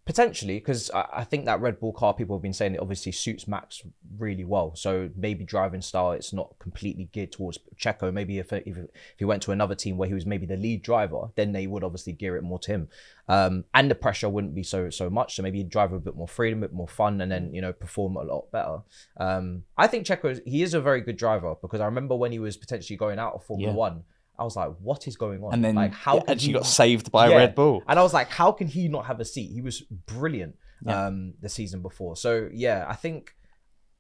potentially, 0.08 0.58
because 0.58 0.90
I, 0.92 1.06
I 1.18 1.24
think 1.26 1.46
that 1.46 1.60
Red 1.60 1.82
Bull 1.82 1.92
car 1.92 2.14
people 2.14 2.36
have 2.38 2.42
been 2.42 2.54
saying 2.54 2.74
it 2.74 2.80
obviously 2.80 3.12
suits 3.12 3.46
Max 3.46 3.84
really 4.18 4.46
well. 4.46 4.74
So 4.74 5.10
maybe 5.18 5.44
driving 5.44 5.82
style, 5.82 6.14
it's 6.14 6.32
not 6.32 6.58
completely 6.60 7.10
geared 7.12 7.34
towards 7.34 7.60
Checo. 7.78 8.12
Maybe 8.12 8.40
if 8.40 8.54
if, 8.54 8.66
if 8.66 8.88
he 9.18 9.26
went 9.26 9.44
to 9.44 9.52
another 9.52 9.76
team 9.76 9.98
where 9.98 10.08
he 10.08 10.14
was 10.14 10.26
maybe 10.26 10.46
the 10.46 10.56
lead 10.56 10.82
driver, 10.82 11.30
then 11.36 11.52
they 11.52 11.68
would 11.68 11.84
obviously 11.84 12.14
gear 12.14 12.38
it 12.38 12.42
more 12.42 12.58
to 12.60 12.72
him. 12.72 12.88
Um, 13.28 13.66
and 13.74 13.92
the 13.92 13.96
pressure 13.96 14.30
wouldn't 14.30 14.56
be 14.56 14.64
so 14.64 14.90
so 14.90 15.10
much. 15.10 15.36
So 15.36 15.44
maybe 15.44 15.58
he'd 15.58 15.70
drive 15.70 15.92
a 15.92 16.00
bit 16.00 16.16
more 16.16 16.28
freedom, 16.28 16.60
a 16.60 16.68
bit 16.68 16.74
more 16.74 16.88
fun, 16.88 17.20
and 17.20 17.30
then 17.30 17.54
you 17.54 17.62
know 17.62 17.74
perform 17.74 18.16
a 18.16 18.24
lot 18.24 18.50
better. 18.52 18.80
Um, 19.18 19.64
I 19.78 19.88
think 19.88 20.08
Checo 20.08 20.40
he 20.46 20.64
is 20.64 20.74
a 20.74 20.82
very 20.82 21.02
good 21.02 21.18
driver 21.18 21.56
because 21.62 21.82
I 21.82 21.86
remember 21.86 22.16
when 22.16 22.32
he 22.32 22.40
was 22.40 22.56
potentially 22.56 22.96
going 22.96 23.20
out 23.20 23.34
of 23.34 23.44
Formula 23.44 23.74
Yeah. 23.74 23.78
One. 23.78 24.04
I 24.40 24.44
was 24.44 24.56
like, 24.56 24.72
"What 24.82 25.08
is 25.08 25.16
going 25.18 25.44
on?" 25.44 25.54
And 25.54 25.64
then 25.66 25.76
like, 25.76 25.94
how 25.94 26.20
can 26.20 26.32
actually 26.32 26.48
he- 26.48 26.54
got 26.54 26.66
saved 26.66 27.12
by 27.12 27.30
Yeah. 27.30 27.38
Red 27.38 27.56
Bull. 27.56 27.84
And 27.88 27.98
I 28.00 28.04
was 28.04 28.14
like, 28.14 28.30
how 28.30 28.52
can 28.52 28.68
he 28.68 28.88
not 28.88 29.06
have 29.06 29.20
a 29.20 29.26
seat? 29.26 29.52
He 29.52 29.62
was 29.62 29.82
brilliant 29.82 30.56
um, 30.86 31.34
the 31.42 31.50
season 31.50 31.82
before. 31.82 32.16
So 32.16 32.50
yeah, 32.54 32.86
I 32.88 32.94
think 32.96 33.36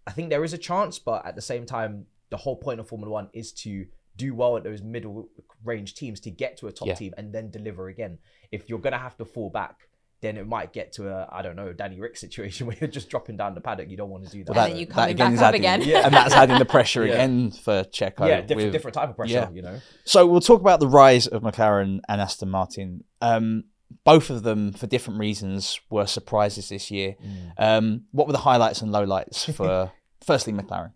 I 0.06 0.12
think 0.12 0.30
there 0.30 0.44
is 0.44 0.54
a 0.54 0.58
chance, 0.58 1.00
but 1.00 1.26
at 1.26 1.36
the 1.36 1.42
same 1.42 1.66
time, 1.66 2.06
the 2.30 2.38
whole 2.38 2.56
point 2.56 2.80
of 2.80 2.88
Formula 2.88 3.12
One 3.12 3.30
is 3.34 3.52
to 3.64 3.86
do 4.16 4.34
well 4.34 4.58
at 4.58 4.64
those 4.64 4.82
middle 4.82 5.30
range 5.64 5.94
teams 5.96 6.20
to 6.22 6.32
get 6.32 6.58
to 6.58 6.68
a 6.68 6.72
top 6.72 6.88
Yeah. 6.88 6.96
team 6.96 7.14
and 7.18 7.34
then 7.34 7.52
deliver 7.52 7.88
again. 7.88 8.18
If 8.52 8.70
you're 8.70 8.80
gonna 8.80 8.98
have 8.98 9.18
to 9.18 9.26
fall 9.26 9.50
back, 9.50 9.87
then 10.22 10.36
it 10.38 10.48
might 10.48 10.74
get 10.74 10.94
to 10.94 11.10
a 11.10 11.28
I 11.32 11.42
don't 11.42 11.56
know 11.56 11.74
Danny 11.74 12.00
Rick 12.00 12.18
situation 12.18 12.66
where 12.68 12.76
you're 12.80 12.90
just 12.90 13.10
dropping 13.10 13.38
down 13.38 13.54
the 13.56 13.62
paddock. 13.62 13.90
You 13.90 13.98
don't 13.98 14.10
want 14.10 14.26
to 14.26 14.32
do 14.32 14.44
that. 14.46 14.58
And 14.58 14.72
then 14.72 14.78
you 14.80 14.88
coming 14.88 15.12
again 15.12 15.36
back 15.36 15.42
up 15.42 15.48
adding, 15.50 15.62
again. 15.62 15.82
Yeah. 15.84 16.02
and 16.06 16.14
that's 16.14 16.34
adding 16.34 16.58
the 16.60 16.66
pressure 16.66 17.06
Yeah. 17.06 17.14
again 17.14 17.52
for 17.52 17.84
Checo. 17.84 18.28
yeah, 18.28 18.42
different 18.42 18.58
with- 18.68 18.72
different 18.74 18.96
type 18.96 19.10
of 19.10 19.16
pressure. 19.16 19.34
yeah. 19.34 19.50
You 19.52 19.62
know. 19.62 19.80
So 20.06 20.26
we'll 20.26 20.42
talk 20.42 20.62
about 20.62 20.80
the 20.80 20.88
rise 20.88 21.28
of 21.28 21.44
McLaren 21.44 22.00
and 22.10 22.22
Aston 22.22 22.50
Martin. 22.50 23.04
Um, 23.22 23.66
both 24.04 24.30
of 24.30 24.44
them, 24.44 24.74
for 24.74 24.86
different 24.86 25.20
reasons, 25.20 25.80
were 25.90 26.06
surprises 26.06 26.70
this 26.70 26.92
year. 26.92 27.16
Mm. 27.24 27.52
Um, 27.58 28.02
what 28.12 28.28
were 28.28 28.34
the 28.34 28.40
highlights 28.40 28.82
and 28.82 28.92
lowlights 28.92 29.54
for, 29.54 29.92
firstly, 30.26 30.52
McLaren? 30.52 30.92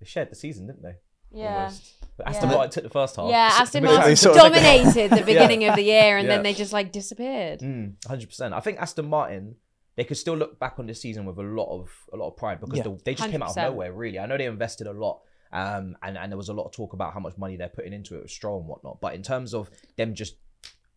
They 0.00 0.06
shared 0.06 0.30
the 0.30 0.34
season, 0.34 0.66
didn't 0.66 0.82
they? 0.82 0.94
Yeah. 1.36 1.56
Almost. 1.64 1.92
But 2.16 2.28
Aston 2.28 2.48
Yeah. 2.48 2.54
Martin 2.56 2.70
took 2.72 2.84
the 2.84 2.90
first 2.90 3.16
half. 3.16 3.28
Yeah, 3.30 3.48
S- 3.52 3.60
Aston 3.60 3.84
Martin 3.90 4.08
took- 4.10 4.18
sort 4.18 4.36
of- 4.36 4.42
dominated 4.42 5.10
the 5.10 5.22
beginning 5.26 5.64
of 5.68 5.76
the 5.76 5.82
year 5.82 6.16
and 6.16 6.26
Yeah. 6.26 6.34
then 6.36 6.42
they 6.42 6.54
just 6.54 6.72
like 6.72 6.90
disappeared. 6.92 7.60
Mm, 7.60 7.96
100%. 8.06 8.52
I 8.54 8.60
think 8.60 8.78
Aston 8.80 9.06
Martin, 9.06 9.56
they 9.96 10.04
could 10.04 10.16
still 10.16 10.34
look 10.34 10.58
back 10.58 10.78
on 10.78 10.86
this 10.86 11.00
season 11.00 11.26
with 11.26 11.38
a 11.38 11.42
lot 11.42 11.68
of 11.78 11.90
a 12.12 12.16
lot 12.16 12.28
of 12.28 12.36
pride 12.36 12.60
because 12.60 12.78
Yeah. 12.78 12.84
the, 12.84 12.98
they 13.04 13.14
just 13.14 13.30
came 13.30 13.42
out 13.42 13.50
of 13.50 13.56
nowhere, 13.56 13.92
really. 13.92 14.18
I 14.18 14.26
know 14.26 14.36
they 14.38 14.46
invested 14.46 14.86
a 14.86 14.92
lot. 14.92 15.20
Um, 15.52 15.96
and, 16.02 16.18
and 16.18 16.30
there 16.32 16.36
was 16.36 16.48
a 16.48 16.52
lot 16.54 16.64
of 16.64 16.72
talk 16.72 16.92
about 16.92 17.14
how 17.14 17.20
much 17.20 17.38
money 17.38 17.56
they're 17.56 17.68
putting 17.68 17.92
into 17.92 18.16
it 18.16 18.22
with 18.22 18.30
Stroll 18.30 18.58
and 18.60 18.68
whatnot. 18.68 19.00
But 19.00 19.14
in 19.14 19.22
terms 19.22 19.54
of 19.54 19.70
them 19.96 20.14
just 20.14 20.34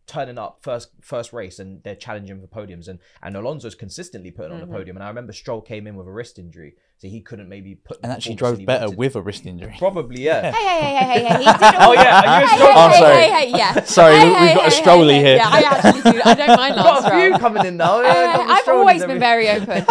turning 0.10 0.38
up 0.40 0.58
first 0.62 0.90
first 1.02 1.32
race 1.34 1.60
and 1.60 1.84
they're 1.84 1.96
challenging 1.96 2.42
for 2.42 2.48
podiums 2.48 2.88
and 2.88 2.98
and 3.22 3.38
Alonso's 3.38 3.76
consistently 3.76 4.32
putting 4.32 4.52
Mm-hmm. 4.54 4.64
on 4.64 4.70
the 4.70 4.76
podium 4.76 4.98
and 4.98 5.04
I 5.04 5.08
remember 5.10 5.32
Stroll 5.34 5.62
came 5.62 5.86
in 5.88 5.96
with 5.96 6.08
a 6.08 6.12
wrist 6.12 6.40
injury 6.40 6.74
so 6.98 7.08
he 7.08 7.22
couldn't 7.22 7.48
maybe 7.48 7.76
put 7.76 8.00
And 8.04 8.12
actually 8.12 8.36
drove 8.36 8.66
better 8.66 8.86
wanted. 8.88 8.98
with 8.98 9.16
a 9.16 9.22
wrist 9.22 9.46
injury. 9.46 9.76
probably 9.78 10.24
yeah 10.24 10.52
Hey, 10.52 10.66
hey, 10.68 10.80
hey, 10.80 10.96
hey, 10.96 11.06
hey, 11.06 11.20
hey, 11.20 11.38
he 11.38 11.46
did 11.46 11.76
Oh, 11.86 11.94
yeah, 11.94 12.22
are 12.26 12.40
you 12.42 12.46
a 12.46 12.50
hey, 12.50 12.56
Stroll 12.58 12.74
hey, 12.74 12.76
fan? 12.76 12.92
hey, 12.92 13.00
Sorry. 13.00 13.16
hey, 13.22 13.30
hey, 13.52 13.58
yeah. 13.58 13.84
Sorry, 14.00 14.16
Hey, 14.18 14.26
we've 14.30 14.38
hey, 14.38 14.54
got 14.56 14.60
a 14.68 14.70
hey, 14.70 14.82
Strolly 14.82 15.14
hey, 15.14 15.24
here. 15.24 15.36
Yeah, 15.38 15.50
I 15.50 15.60
actually 15.62 16.12
do. 16.12 16.22
I 16.26 16.34
don't 16.34 16.58
mind 16.58 16.76
Lance 16.76 17.02
got 17.02 17.14
a 17.14 17.20
few 17.30 17.38
coming 17.40 17.66
in 17.66 17.78
now 17.78 18.00
Uh, 18.00 18.04
yeah, 18.04 18.46
I've 18.50 18.68
always 18.68 19.06
been 19.06 19.20
very 19.20 19.48
open. 19.50 19.86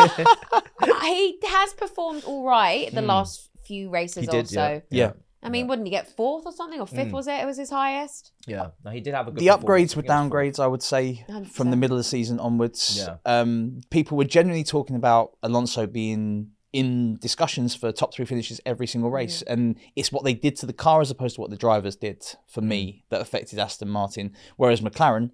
he 1.03 1.39
has 1.49 1.73
performed 1.75 2.25
all 2.25 2.45
right 2.45 2.93
the 2.93 3.03
last 3.03 3.49
few 3.65 3.89
races. 3.91 4.23
He 4.25 4.29
or 4.29 4.33
did, 4.33 4.49
so. 4.49 4.83
yeah. 4.91 5.05
Yeah. 5.07 5.13
I 5.43 5.49
mean, 5.51 5.69
wouldn't 5.69 5.87
he 5.87 5.91
get 5.91 6.09
fourth 6.09 6.45
or 6.47 6.53
something 6.53 6.81
or 6.81 6.87
Mm. 6.87 6.97
fifth? 6.97 7.13
Was 7.13 7.29
it? 7.29 7.41
It 7.41 7.47
was 7.47 7.57
his 7.59 7.71
highest. 7.71 8.33
Yeah, 8.47 8.71
no, 8.85 8.91
he 8.91 9.01
did 9.01 9.15
have 9.15 9.29
a 9.29 9.31
good. 9.31 9.41
the 9.41 9.47
upgrades 9.49 9.95
were 9.95 10.03
downgrades, 10.03 10.59
I 10.59 10.67
would 10.67 10.83
say, 10.83 11.25
from 11.53 11.71
the 11.71 11.77
middle 11.77 11.97
of 11.97 12.01
the 12.01 12.09
season 12.09 12.41
onwards. 12.41 12.97
Yeah. 12.99 13.17
Um, 13.25 13.81
people 13.91 14.17
were 14.19 14.25
generally 14.25 14.65
talking 14.65 14.97
about 14.97 15.37
Alonso 15.43 15.87
being 15.87 16.51
in 16.73 17.17
discussions 17.17 17.75
for 17.75 17.91
top 17.93 18.13
three 18.13 18.25
finishes 18.27 18.61
every 18.67 18.87
single 18.87 19.11
race, 19.11 19.41
and 19.43 19.77
it's 19.97 20.11
what 20.13 20.25
they 20.25 20.35
did 20.35 20.55
to 20.57 20.67
the 20.67 20.73
car 20.73 21.01
as 21.01 21.11
opposed 21.11 21.37
to 21.37 21.41
what 21.41 21.51
the 21.51 21.57
drivers 21.57 21.97
did 21.97 22.23
for 22.47 22.61
me 22.61 23.05
that 23.11 23.21
affected 23.21 23.59
Aston 23.59 23.89
Martin. 23.89 24.35
Whereas 24.57 24.81
McLaren, 24.81 25.31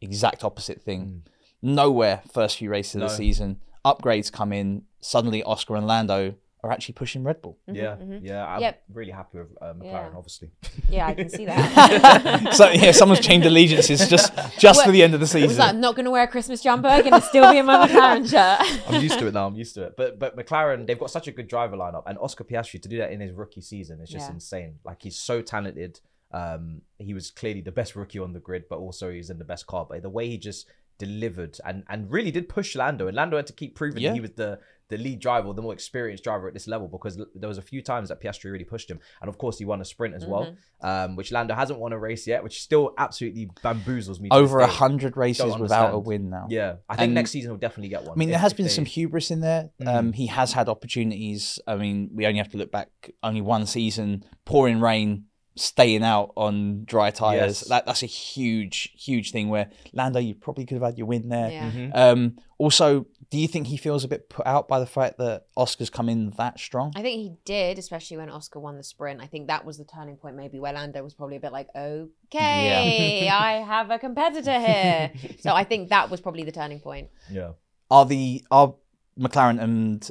exact 0.00 0.42
opposite 0.42 0.82
thing. 0.82 1.22
Nowhere 1.60 2.22
first 2.32 2.56
few 2.56 2.70
races 2.70 2.96
of 2.96 3.02
the 3.02 3.08
season, 3.10 3.60
upgrades 3.84 4.32
come 4.32 4.52
in. 4.52 4.82
Suddenly, 5.00 5.42
Oscar 5.44 5.76
and 5.76 5.86
Lando 5.86 6.34
are 6.64 6.70
actually 6.70 6.94
pushing 6.94 7.24
Red 7.24 7.42
Bull. 7.42 7.58
Yeah, 7.66 7.96
yeah. 8.22 8.46
I'm 8.46 8.60
Yep. 8.60 8.82
really 8.92 9.10
happy 9.10 9.38
with 9.38 9.48
uh, 9.60 9.74
McLaren, 9.74 9.82
Yeah. 10.12 10.16
obviously. 10.16 10.50
Yeah, 10.88 11.06
I 11.08 11.14
can 11.14 11.28
see 11.28 11.44
that. 11.46 12.52
so 12.54 12.70
yeah, 12.70 12.92
someone's 12.92 13.20
changed 13.20 13.46
allegiances 13.46 14.08
just 14.08 14.32
just 14.58 14.84
for 14.84 14.92
the 14.92 15.02
end 15.02 15.14
of 15.14 15.20
the 15.20 15.24
It 15.24 15.42
was 15.42 15.50
season. 15.50 15.58
like, 15.58 15.68
I'm 15.70 15.80
not 15.80 15.96
going 15.96 16.04
to 16.04 16.12
wear 16.12 16.22
a 16.22 16.28
Christmas 16.28 16.62
jumper. 16.62 16.86
I'm 16.88 17.00
going 17.00 17.20
to 17.20 17.26
still 17.26 17.50
be 17.50 17.58
in 17.58 17.66
my 17.66 17.88
McLaren 17.88 18.28
shirt. 18.30 18.82
I'm 18.88 19.02
used 19.02 19.18
to 19.18 19.26
it 19.26 19.34
now. 19.34 19.46
I'm 19.48 19.56
used 19.56 19.74
to 19.74 19.82
it. 19.84 19.94
But 19.96 20.18
but 20.20 20.36
McLaren, 20.36 20.86
they've 20.86 20.98
got 20.98 21.10
such 21.10 21.26
a 21.26 21.32
good 21.32 21.48
driver 21.48 21.76
lineup, 21.76 22.04
and 22.06 22.16
Oscar 22.18 22.44
Piastri 22.44 22.80
to 22.82 22.88
do 22.88 22.98
that 22.98 23.10
in 23.10 23.20
his 23.20 23.32
rookie 23.32 23.60
season 23.60 24.00
is 24.00 24.08
just 24.08 24.28
Yeah. 24.28 24.34
insane. 24.34 24.78
Like 24.84 25.02
he's 25.02 25.18
so 25.18 25.42
talented. 25.42 25.98
Um, 26.30 26.82
he 26.98 27.12
was 27.12 27.30
clearly 27.30 27.60
the 27.60 27.72
best 27.72 27.96
rookie 27.96 28.18
on 28.20 28.32
the 28.34 28.40
grid, 28.40 28.64
but 28.70 28.78
also 28.78 29.10
he's 29.10 29.30
in 29.30 29.38
the 29.38 29.44
best 29.44 29.66
car. 29.66 29.84
But 29.90 30.02
the 30.02 30.08
way 30.10 30.28
he 30.28 30.38
just 30.38 30.66
delivered 30.98 31.58
and 31.64 31.82
and 31.88 32.10
really 32.10 32.30
did 32.30 32.48
push 32.48 32.76
Lando, 32.76 33.06
and 33.08 33.16
Lando 33.16 33.36
had 33.36 33.46
to 33.48 33.52
keep 33.52 33.74
proving 33.74 34.00
Yeah. 34.02 34.10
that 34.10 34.14
he 34.14 34.20
was 34.20 34.30
the 34.32 34.60
the 34.92 34.98
lead 34.98 35.18
driver, 35.26 35.48
or 35.48 35.54
the 35.54 35.62
more 35.62 35.72
experienced 35.72 36.22
driver 36.24 36.46
at 36.48 36.54
this 36.54 36.66
level, 36.66 36.86
because 36.86 37.14
there 37.34 37.48
was 37.48 37.58
a 37.58 37.62
few 37.62 37.80
times 37.82 38.08
that 38.10 38.20
Piastri 38.22 38.52
really 38.52 38.64
pushed 38.74 38.88
him, 38.90 39.00
and 39.20 39.28
of 39.28 39.36
course 39.38 39.58
he 39.58 39.64
won 39.64 39.80
a 39.80 39.84
sprint 39.84 40.14
as 40.14 40.24
well, 40.26 40.44
Mm-hmm. 40.44 40.86
um, 40.86 41.16
which 41.16 41.32
Lando 41.32 41.54
hasn't 41.54 41.78
won 41.78 41.92
a 41.92 41.98
race 41.98 42.26
yet, 42.26 42.42
which 42.44 42.62
still 42.62 42.92
absolutely 42.98 43.44
bamboozles 43.64 44.20
me. 44.20 44.28
Over 44.30 44.60
a 44.60 44.66
hundred 44.66 45.16
races 45.16 45.56
without 45.56 45.94
a 45.94 45.98
win 45.98 46.30
now. 46.30 46.46
Yeah, 46.50 46.76
I 46.88 46.96
think 46.96 47.04
And- 47.06 47.14
next 47.14 47.30
season 47.30 47.50
he'll 47.50 47.58
definitely 47.58 47.88
get 47.88 48.02
one. 48.04 48.12
I 48.12 48.18
mean, 48.18 48.30
there 48.30 48.38
has 48.46 48.52
been 48.52 48.66
they- 48.66 48.72
some 48.80 48.84
hubris 48.84 49.30
in 49.30 49.40
there. 49.40 49.70
Mm. 49.80 49.88
Um, 49.94 50.12
he 50.12 50.26
has 50.26 50.52
had 50.52 50.68
opportunities. 50.68 51.58
I 51.66 51.76
mean, 51.76 52.10
we 52.14 52.26
only 52.26 52.38
have 52.38 52.50
to 52.50 52.58
look 52.58 52.70
back 52.70 52.88
only 53.22 53.40
one 53.40 53.66
season, 53.66 54.24
pouring 54.44 54.80
rain, 54.80 55.24
staying 55.54 56.02
out 56.02 56.32
on 56.36 56.84
dry 56.84 57.10
tires. 57.10 57.60
Yes. 57.60 57.68
That 57.68 57.86
that's 57.86 58.02
a 58.02 58.06
huge, 58.06 58.92
huge 58.96 59.32
thing. 59.32 59.48
Where 59.48 59.70
Lando, 59.92 60.20
you 60.20 60.34
probably 60.34 60.64
could 60.64 60.76
have 60.76 60.84
had 60.84 60.98
your 60.98 61.06
win 61.06 61.28
there. 61.28 61.50
Yeah. 61.50 61.70
Mm-hmm. 61.70 61.90
Um, 61.94 62.36
also, 62.58 63.06
do 63.30 63.38
you 63.38 63.48
think 63.48 63.66
he 63.66 63.76
feels 63.76 64.04
a 64.04 64.08
bit 64.08 64.28
put 64.28 64.46
out 64.46 64.68
by 64.68 64.78
the 64.78 64.86
fact 64.86 65.18
that 65.18 65.46
Oscar's 65.56 65.90
come 65.90 66.08
in 66.08 66.30
that 66.36 66.60
strong? 66.60 66.92
I 66.94 67.02
think 67.02 67.20
he 67.20 67.32
did, 67.44 67.78
especially 67.78 68.18
when 68.18 68.30
Oscar 68.30 68.60
won 68.60 68.76
the 68.76 68.84
sprint. 68.84 69.20
I 69.20 69.26
think 69.26 69.48
that 69.48 69.64
was 69.64 69.78
the 69.78 69.84
turning 69.84 70.16
point, 70.16 70.36
maybe 70.36 70.60
where 70.60 70.72
Lando 70.72 71.02
was 71.02 71.14
probably 71.14 71.36
a 71.36 71.40
bit 71.40 71.52
like, 71.52 71.68
okay, 71.74 73.28
I 73.32 73.64
have 73.66 73.90
a 73.90 73.98
competitor 73.98 74.58
here. 74.58 75.12
so 75.40 75.54
I 75.54 75.64
think 75.64 75.88
that 75.88 76.10
was 76.10 76.20
probably 76.20 76.44
the 76.44 76.52
turning 76.52 76.80
point. 76.80 77.08
Yeah. 77.30 77.52
Are 77.90 78.06
the 78.06 78.44
are 78.50 78.74
McLaren 79.18 79.60
and 79.60 80.10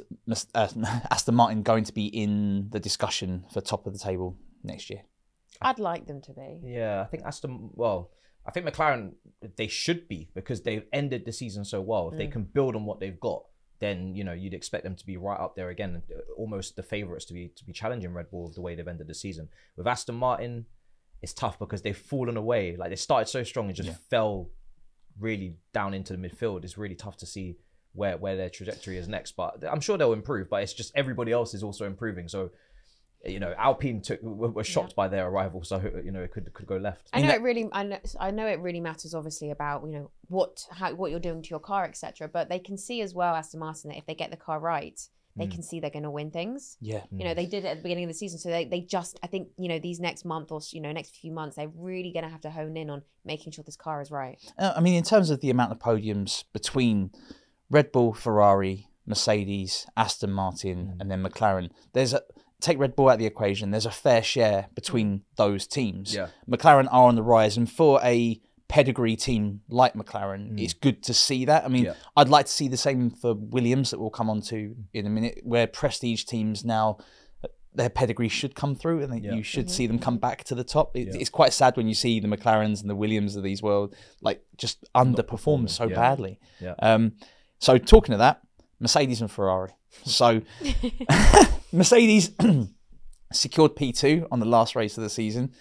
uh, 0.54 0.68
Aston 1.10 1.34
Martin 1.34 1.62
going 1.62 1.84
to 1.84 1.92
be 1.92 2.06
in 2.06 2.70
the 2.70 2.80
discussion 2.80 3.44
for 3.52 3.60
top 3.60 3.86
of 3.86 3.92
the 3.92 3.98
table 3.98 4.36
next 4.62 4.90
year? 4.90 5.02
I'd 5.64 5.78
like 5.78 6.06
them 6.06 6.20
to 6.22 6.32
be. 6.32 6.60
Yeah, 6.64 7.02
I 7.02 7.04
think 7.06 7.24
Aston. 7.24 7.70
Well, 7.74 8.10
I 8.46 8.50
think 8.50 8.66
McLaren 8.66 9.12
they 9.56 9.68
should 9.68 10.08
be 10.08 10.28
because 10.34 10.62
they've 10.62 10.84
ended 10.92 11.24
the 11.24 11.32
season 11.32 11.64
so 11.64 11.80
well. 11.80 12.10
If 12.10 12.18
they 12.18 12.26
mm. 12.26 12.32
can 12.32 12.44
build 12.44 12.74
on 12.74 12.84
what 12.84 13.00
they've 13.00 13.18
got, 13.18 13.44
then 13.80 14.14
you 14.14 14.24
know 14.24 14.32
you'd 14.32 14.54
expect 14.54 14.84
them 14.84 14.96
to 14.96 15.06
be 15.06 15.16
right 15.16 15.38
up 15.38 15.54
there 15.54 15.70
again, 15.70 16.02
almost 16.36 16.76
the 16.76 16.82
favourites 16.82 17.24
to 17.26 17.34
be 17.34 17.52
to 17.56 17.64
be 17.64 17.72
challenging 17.72 18.12
Red 18.12 18.30
Bull 18.30 18.50
the 18.54 18.60
way 18.60 18.74
they've 18.74 18.86
ended 18.86 19.06
the 19.06 19.14
season. 19.14 19.48
With 19.76 19.86
Aston 19.86 20.16
Martin, 20.16 20.66
it's 21.20 21.32
tough 21.32 21.58
because 21.58 21.82
they've 21.82 21.96
fallen 21.96 22.36
away. 22.36 22.76
Like 22.76 22.90
they 22.90 22.96
started 22.96 23.28
so 23.28 23.44
strong 23.44 23.66
and 23.66 23.76
just 23.76 23.90
fell 24.10 24.50
really 25.18 25.56
down 25.72 25.94
into 25.94 26.16
the 26.16 26.28
midfield. 26.28 26.64
It's 26.64 26.78
really 26.78 26.94
tough 26.96 27.16
to 27.18 27.26
see 27.26 27.56
where 27.92 28.16
where 28.16 28.36
their 28.36 28.50
trajectory 28.50 28.98
is 28.98 29.06
next. 29.06 29.32
But 29.36 29.62
I'm 29.70 29.80
sure 29.80 29.96
they'll 29.96 30.12
improve. 30.12 30.48
But 30.50 30.64
it's 30.64 30.72
just 30.72 30.92
everybody 30.96 31.30
else 31.30 31.54
is 31.54 31.62
also 31.62 31.86
improving. 31.86 32.28
So. 32.28 32.50
You 33.24 33.38
know, 33.38 33.54
Alpine 33.56 34.00
took 34.00 34.20
were 34.22 34.50
were 34.50 34.64
shocked 34.64 34.96
by 34.96 35.08
their 35.08 35.28
arrival, 35.28 35.62
so 35.62 35.80
you 36.04 36.10
know 36.10 36.22
it 36.22 36.32
could 36.32 36.52
could 36.54 36.66
go 36.66 36.76
left. 36.76 37.08
I 37.12 37.22
know 37.22 37.34
it 37.34 37.42
really. 37.42 37.68
I 37.72 37.84
know. 37.84 37.98
I 38.18 38.30
know 38.30 38.46
it 38.46 38.60
really 38.60 38.80
matters, 38.80 39.14
obviously, 39.14 39.50
about 39.50 39.84
you 39.86 39.92
know 39.92 40.10
what 40.28 40.66
how 40.70 40.92
what 40.94 41.10
you're 41.10 41.20
doing 41.20 41.42
to 41.42 41.50
your 41.50 41.60
car, 41.60 41.84
etc. 41.84 42.28
But 42.28 42.48
they 42.48 42.58
can 42.58 42.76
see 42.76 43.00
as 43.00 43.14
well, 43.14 43.34
Aston 43.34 43.60
Martin, 43.60 43.90
that 43.90 43.98
if 43.98 44.06
they 44.06 44.14
get 44.14 44.30
the 44.30 44.36
car 44.36 44.58
right, 44.58 45.00
they 45.36 45.46
can 45.46 45.62
see 45.62 45.80
they're 45.80 45.90
going 45.90 46.02
to 46.02 46.10
win 46.10 46.30
things. 46.30 46.76
Yeah. 46.80 47.02
You 47.10 47.24
know, 47.24 47.34
they 47.34 47.46
did 47.46 47.64
it 47.64 47.68
at 47.68 47.76
the 47.78 47.82
beginning 47.82 48.04
of 48.04 48.10
the 48.10 48.14
season, 48.14 48.38
so 48.38 48.50
they, 48.50 48.66
they 48.66 48.80
just 48.80 49.18
I 49.22 49.26
think 49.26 49.48
you 49.56 49.68
know 49.68 49.78
these 49.78 49.98
next 49.98 50.24
month 50.24 50.52
or 50.52 50.60
you 50.70 50.80
know 50.80 50.92
next 50.92 51.16
few 51.16 51.32
months, 51.32 51.56
they're 51.56 51.70
really 51.74 52.12
going 52.12 52.24
to 52.24 52.30
have 52.30 52.42
to 52.42 52.50
hone 52.50 52.76
in 52.76 52.90
on 52.90 53.02
making 53.24 53.52
sure 53.52 53.64
this 53.64 53.76
car 53.76 54.02
is 54.02 54.10
right. 54.10 54.38
Uh, 54.58 54.74
I 54.76 54.80
mean, 54.80 54.94
in 54.94 55.04
terms 55.04 55.30
of 55.30 55.40
the 55.40 55.50
amount 55.50 55.72
of 55.72 55.78
podiums 55.78 56.44
between 56.52 57.10
Red 57.70 57.92
Bull, 57.92 58.12
Ferrari, 58.12 58.88
Mercedes, 59.06 59.86
Aston 59.96 60.32
Martin, 60.32 60.96
and 61.00 61.10
then 61.10 61.24
McLaren, 61.24 61.70
there's 61.94 62.12
a 62.12 62.22
take 62.62 62.78
Red 62.78 62.96
Bull 62.96 63.08
out 63.08 63.14
of 63.14 63.18
the 63.18 63.26
equation. 63.26 63.70
There's 63.70 63.86
a 63.86 63.90
fair 63.90 64.22
share 64.22 64.68
between 64.74 65.18
mm. 65.18 65.22
those 65.36 65.66
teams. 65.66 66.14
Yeah. 66.14 66.28
McLaren 66.48 66.86
are 66.90 67.08
on 67.08 67.16
the 67.16 67.22
rise, 67.22 67.56
and 67.56 67.70
for 67.70 68.00
a 68.02 68.40
pedigree 68.68 69.16
team 69.16 69.60
like 69.68 69.94
McLaren, 69.94 70.52
mm. 70.52 70.62
it's 70.62 70.72
good 70.72 71.02
to 71.04 71.14
see 71.14 71.44
that. 71.44 71.64
I 71.64 71.68
mean, 71.68 71.84
Yeah. 71.84 71.94
I'd 72.16 72.28
like 72.28 72.46
to 72.46 72.52
see 72.52 72.68
the 72.68 72.76
same 72.76 73.10
for 73.10 73.34
Williams 73.34 73.90
that 73.90 74.00
we'll 74.00 74.10
come 74.10 74.30
on 74.30 74.40
to 74.42 74.74
in 74.94 75.06
a 75.06 75.10
minute, 75.10 75.40
where 75.42 75.66
prestige 75.66 76.24
teams 76.24 76.64
now. 76.64 76.98
Their 77.74 77.88
pedigree 77.88 78.28
should 78.28 78.54
come 78.54 78.74
through, 78.74 79.02
and 79.02 79.24
Yeah. 79.24 79.32
you 79.32 79.42
should 79.42 79.64
mm-hmm. 79.64 79.72
see 79.72 79.86
them 79.86 79.98
come 79.98 80.18
back 80.18 80.44
to 80.44 80.54
the 80.54 80.62
top. 80.62 80.94
It, 80.94 81.14
It's 81.14 81.30
quite 81.30 81.54
sad 81.54 81.74
when 81.78 81.88
you 81.88 81.94
see 81.94 82.20
the 82.20 82.28
McLarens 82.28 82.82
and 82.82 82.90
the 82.90 82.94
Williams 82.94 83.34
of 83.34 83.42
these 83.42 83.62
world 83.62 83.96
like 84.20 84.44
just 84.58 84.84
underperform 84.94 85.70
so 85.70 85.88
yeah. 85.88 85.94
badly. 85.94 86.38
Yeah. 86.60 86.74
Um, 86.80 87.12
so 87.58 87.78
talking 87.78 88.12
of 88.12 88.18
that, 88.18 88.42
Mercedes 88.78 89.22
and 89.22 89.30
Ferrari. 89.30 89.70
So 90.04 90.42
Mercedes 91.72 92.30
secured 93.32 93.74
P2 93.74 94.28
on 94.30 94.40
the 94.40 94.46
last 94.46 94.76
race 94.76 94.96
of 94.96 95.02
the 95.02 95.10
season, 95.10 95.52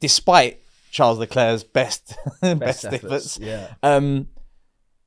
despite 0.00 0.60
Charles 0.90 1.18
Leclerc's 1.18 1.64
best 1.64 2.16
best, 2.40 2.84
efforts. 2.84 3.38
Yeah. 3.38 3.74
Um, 3.82 4.28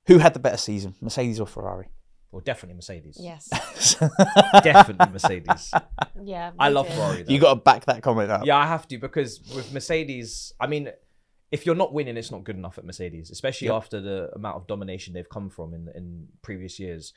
who 0.08 0.20
had 0.20 0.34
the 0.34 0.40
better 0.40 0.58
season, 0.58 0.96
Mercedes 1.02 1.40
or 1.40 1.48
Ferrari? 1.48 1.88
Well, 2.32 2.42
definitely 2.42 2.76
Mercedes. 2.76 3.18
Yes. 3.20 3.50
Definitely 4.64 5.12
Mercedes. 5.12 5.74
yeah. 6.22 6.52
I 6.58 6.70
love 6.70 6.88
too. 6.88 6.94
Ferrari. 6.94 7.24
Though. 7.24 7.34
You 7.34 7.40
got 7.40 7.56
to 7.56 7.60
back 7.60 7.86
that 7.86 8.02
comment 8.02 8.32
up. 8.32 8.46
Yeah, 8.46 8.56
I 8.56 8.68
have 8.68 8.88
to 8.88 8.98
because 8.98 9.42
with 9.54 9.74
Mercedes, 9.74 10.54
I 10.58 10.68
mean, 10.68 10.90
if 11.52 11.66
you're 11.66 11.76
not 11.76 11.94
winning, 11.94 12.16
it's 12.16 12.32
not 12.32 12.46
good 12.46 12.56
enough 12.56 12.78
at 12.78 12.86
Mercedes, 12.86 13.32
especially 13.32 13.70
after 13.70 14.00
the 14.00 14.30
amount 14.34 14.56
of 14.56 14.66
domination 14.66 15.14
they've 15.14 15.28
come 15.28 15.50
from 15.50 15.74
in 15.74 15.90
in 15.94 16.28
previous 16.42 16.80
years 16.80 17.14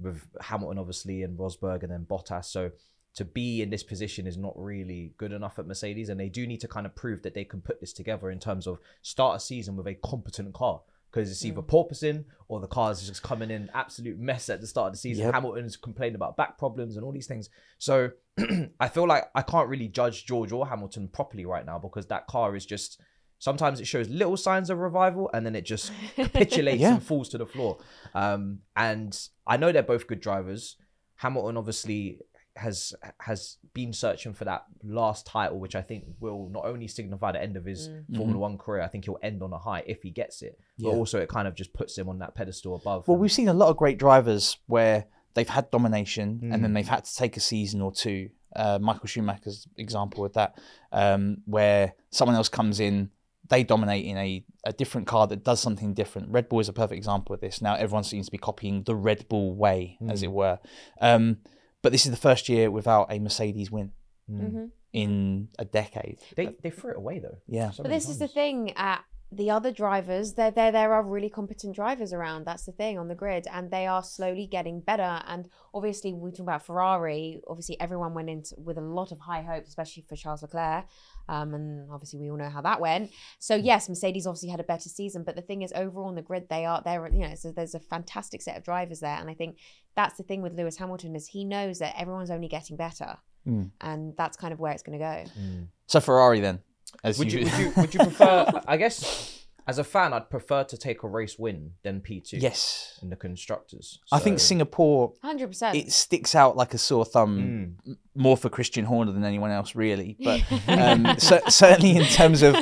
with 0.00 0.26
Hamilton, 0.40 0.78
obviously, 0.78 1.22
and 1.22 1.38
Rosberg, 1.38 1.82
and 1.82 1.92
then 1.92 2.06
Bottas. 2.08 2.46
So 2.46 2.70
to 3.14 3.24
be 3.24 3.62
in 3.62 3.70
this 3.70 3.82
position 3.82 4.26
is 4.26 4.36
not 4.36 4.52
really 4.56 5.12
good 5.16 5.32
enough 5.32 5.58
at 5.58 5.66
Mercedes, 5.66 6.08
and 6.08 6.20
they 6.20 6.28
do 6.28 6.46
need 6.46 6.60
to 6.60 6.68
kind 6.68 6.86
of 6.86 6.94
prove 6.94 7.22
that 7.22 7.34
they 7.34 7.44
can 7.44 7.60
put 7.60 7.80
this 7.80 7.92
together 7.92 8.30
in 8.30 8.38
terms 8.38 8.66
of 8.66 8.78
start 9.02 9.36
a 9.36 9.40
season 9.40 9.76
with 9.76 9.86
a 9.86 9.94
competent 9.94 10.54
car. 10.54 10.80
Because 11.10 11.30
it's 11.30 11.42
either 11.42 11.62
mm. 11.62 11.66
porpoising 11.66 12.26
or 12.48 12.60
the 12.60 12.66
car's 12.66 13.06
just 13.06 13.22
coming 13.22 13.50
in 13.50 13.70
absolute 13.72 14.18
mess 14.18 14.50
at 14.50 14.60
the 14.60 14.66
start 14.66 14.88
of 14.88 14.92
the 14.92 14.98
season. 14.98 15.24
Yep. 15.24 15.34
Hamilton's 15.34 15.74
complained 15.74 16.14
about 16.14 16.36
back 16.36 16.58
problems 16.58 16.96
and 16.96 17.04
all 17.04 17.12
these 17.12 17.26
things. 17.26 17.48
So 17.78 18.10
I 18.78 18.88
feel 18.88 19.06
like 19.06 19.30
I 19.34 19.40
can't 19.40 19.70
really 19.70 19.88
judge 19.88 20.26
George 20.26 20.52
or 20.52 20.68
Hamilton 20.68 21.08
properly 21.08 21.46
right 21.46 21.64
now 21.64 21.78
because 21.78 22.06
that 22.08 22.26
car 22.26 22.54
is 22.54 22.66
just 22.66 23.00
sometimes 23.38 23.80
it 23.80 23.86
shows 23.86 24.08
little 24.08 24.36
signs 24.36 24.70
of 24.70 24.78
revival 24.78 25.30
and 25.32 25.44
then 25.46 25.54
it 25.54 25.62
just 25.64 25.92
capitulates 26.16 26.80
Yeah. 26.80 26.94
and 26.94 27.02
falls 27.02 27.28
to 27.30 27.38
the 27.38 27.46
floor. 27.46 27.78
Um, 28.14 28.60
and 28.76 29.18
I 29.46 29.56
know 29.56 29.72
they're 29.72 29.82
both 29.82 30.06
good 30.06 30.20
drivers. 30.20 30.76
Hamilton 31.16 31.56
obviously 31.56 32.20
has 32.56 32.92
has 33.20 33.56
been 33.72 33.92
searching 33.92 34.32
for 34.34 34.44
that 34.44 34.64
last 34.82 35.24
title, 35.26 35.60
which 35.60 35.76
I 35.76 35.82
think 35.82 36.04
will 36.18 36.48
not 36.50 36.64
only 36.64 36.88
signify 36.88 37.30
the 37.30 37.40
end 37.40 37.56
of 37.56 37.64
his 37.64 37.88
Formula 38.16 38.36
One 38.38 38.58
career, 38.58 38.82
I 38.82 38.88
think 38.88 39.04
he'll 39.04 39.18
end 39.22 39.42
on 39.44 39.52
a 39.52 39.58
high 39.58 39.84
if 39.86 40.02
he 40.02 40.10
gets 40.10 40.42
it. 40.42 40.58
But 40.78 40.88
Yeah. 40.90 40.94
also 40.96 41.20
it 41.20 41.28
kind 41.28 41.46
of 41.46 41.54
just 41.54 41.72
puts 41.72 41.96
him 41.96 42.08
on 42.08 42.18
that 42.18 42.34
pedestal 42.34 42.74
above. 42.74 43.06
Well, 43.06 43.14
And- 43.14 43.22
we've 43.22 43.32
seen 43.32 43.48
a 43.48 43.54
lot 43.54 43.68
of 43.68 43.76
great 43.76 43.98
drivers 43.98 44.56
where 44.66 45.06
they've 45.34 45.48
had 45.48 45.70
domination 45.70 46.40
and 46.42 46.54
Mm. 46.54 46.62
then 46.62 46.72
they've 46.72 46.88
had 46.88 47.04
to 47.04 47.14
take 47.14 47.36
a 47.36 47.40
season 47.40 47.80
or 47.80 47.92
two. 47.92 48.30
Uh, 48.56 48.78
Michael 48.80 49.06
Schumacher's 49.06 49.68
example 49.76 50.22
with 50.22 50.32
that, 50.32 50.58
um, 50.90 51.42
where 51.44 51.94
someone 52.10 52.34
else 52.34 52.48
comes 52.48 52.80
in, 52.80 53.10
they 53.48 53.62
dominate 53.64 54.04
in 54.04 54.16
a, 54.16 54.44
a 54.64 54.72
different 54.72 55.06
car 55.06 55.26
that 55.26 55.42
does 55.44 55.60
something 55.60 55.94
different. 55.94 56.30
Red 56.30 56.48
Bull 56.48 56.60
is 56.60 56.68
a 56.68 56.72
perfect 56.72 56.98
example 56.98 57.34
of 57.34 57.40
this. 57.40 57.60
Now 57.62 57.74
everyone 57.74 58.04
seems 58.04 58.26
to 58.26 58.32
be 58.32 58.38
copying 58.38 58.82
the 58.84 58.94
Red 58.94 59.28
Bull 59.28 59.54
way, 59.54 59.98
as 60.08 60.20
Mm. 60.20 60.24
it 60.24 60.32
were. 60.32 60.58
Um, 61.00 61.38
but 61.82 61.92
this 61.92 62.04
is 62.04 62.10
the 62.10 62.16
first 62.18 62.48
year 62.48 62.70
without 62.70 63.12
a 63.12 63.18
Mercedes 63.18 63.70
win 63.70 63.92
Mm. 64.30 64.40
Mm-hmm. 64.40 64.64
in 64.92 65.48
a 65.58 65.64
decade. 65.64 66.18
they 66.36 66.54
they 66.62 66.70
threw 66.70 66.90
it 66.90 66.96
away 66.98 67.18
though. 67.18 67.38
Yeah. 67.46 67.70
So 67.70 67.82
But 67.82 67.88
many 67.90 67.96
this 68.00 68.08
is 68.10 68.18
the 68.18 68.28
thing 68.28 68.72
at 68.76 69.02
the 69.30 69.50
other 69.50 69.70
drivers, 69.70 70.34
there 70.34 70.50
there 70.50 70.72
there 70.72 70.94
are 70.94 71.02
really 71.02 71.28
competent 71.28 71.76
drivers 71.76 72.14
around. 72.14 72.46
That's 72.46 72.64
the 72.64 72.72
thing 72.72 72.98
on 72.98 73.08
the 73.08 73.14
grid, 73.14 73.46
and 73.52 73.70
they 73.70 73.86
are 73.86 74.02
slowly 74.02 74.46
getting 74.46 74.80
better. 74.80 75.20
And 75.26 75.48
obviously, 75.74 76.14
we 76.14 76.30
talk 76.30 76.40
about 76.40 76.64
Ferrari. 76.64 77.40
Obviously, 77.46 77.78
everyone 77.78 78.14
went 78.14 78.30
in 78.30 78.42
with 78.56 78.78
a 78.78 78.82
lot 78.82 79.12
of 79.12 79.18
high 79.18 79.42
hopes, 79.42 79.68
especially 79.68 80.06
for 80.08 80.16
Charles 80.16 80.40
Leclerc. 80.40 80.86
Um, 81.28 81.52
and 81.52 81.90
obviously, 81.90 82.20
we 82.20 82.30
all 82.30 82.38
know 82.38 82.48
how 82.48 82.62
that 82.62 82.80
went. 82.80 83.10
So 83.38 83.58
mm. 83.58 83.64
yes, 83.64 83.86
Mercedes 83.90 84.26
obviously 84.26 84.48
had 84.48 84.60
a 84.60 84.64
better 84.64 84.88
season, 84.88 85.24
but 85.24 85.36
the 85.36 85.42
thing 85.42 85.60
is, 85.60 85.72
overall 85.74 86.08
on 86.08 86.14
the 86.14 86.22
grid, 86.22 86.48
they 86.48 86.64
are 86.64 86.80
there. 86.82 87.06
You 87.12 87.28
know, 87.28 87.34
so 87.34 87.52
there's 87.52 87.74
a 87.74 87.80
fantastic 87.80 88.40
set 88.40 88.56
of 88.56 88.64
drivers 88.64 89.00
there, 89.00 89.16
and 89.16 89.28
I 89.28 89.34
think 89.34 89.58
that's 89.94 90.16
the 90.16 90.22
thing 90.22 90.40
with 90.40 90.54
Lewis 90.54 90.78
Hamilton 90.78 91.14
is 91.14 91.26
he 91.26 91.44
knows 91.44 91.80
that 91.80 91.94
everyone's 91.98 92.30
only 92.30 92.48
getting 92.48 92.78
better, 92.78 93.18
mm. 93.46 93.70
and 93.82 94.14
that's 94.16 94.38
kind 94.38 94.54
of 94.54 94.58
where 94.58 94.72
it's 94.72 94.82
going 94.82 94.98
to 94.98 95.04
go. 95.04 95.24
Mm. 95.38 95.66
So 95.86 96.00
Ferrari 96.00 96.40
then, 96.40 96.60
as 97.04 97.18
Would 97.18 97.32
you, 97.32 97.40
you, 97.40 97.44
would 97.46 97.58
you 97.58 97.72
would 97.76 97.94
you 97.94 98.00
prefer? 98.00 98.62
I 98.66 98.76
guess 98.76 99.34
as 99.66 99.78
a 99.78 99.84
fan, 99.84 100.14
I'd 100.14 100.30
prefer 100.30 100.64
to 100.64 100.76
take 100.78 101.02
a 101.02 101.08
race 101.08 101.38
win 101.38 101.72
than 101.82 102.00
P 102.00 102.20
two. 102.20 102.38
yes, 102.38 102.98
in 103.02 103.10
the 103.10 103.16
constructors. 103.16 103.98
I 104.10 104.18
think 104.18 104.38
Singapore 104.40 105.12
Hundred 105.22 105.48
percent. 105.48 105.76
it 105.76 105.92
sticks 105.92 106.34
out 106.34 106.56
like 106.56 106.72
a 106.74 106.78
sore 106.78 107.04
thumb 107.04 107.76
Mm. 107.86 107.96
more 108.14 108.36
for 108.36 108.48
Christian 108.48 108.84
Horner 108.86 109.12
than 109.12 109.24
anyone 109.24 109.50
else, 109.50 109.74
really. 109.74 110.16
But 110.24 110.42
um, 110.68 111.18
cer- 111.18 111.42
certainly 111.50 111.96
in 111.96 112.04
terms 112.06 112.42
of 112.42 112.56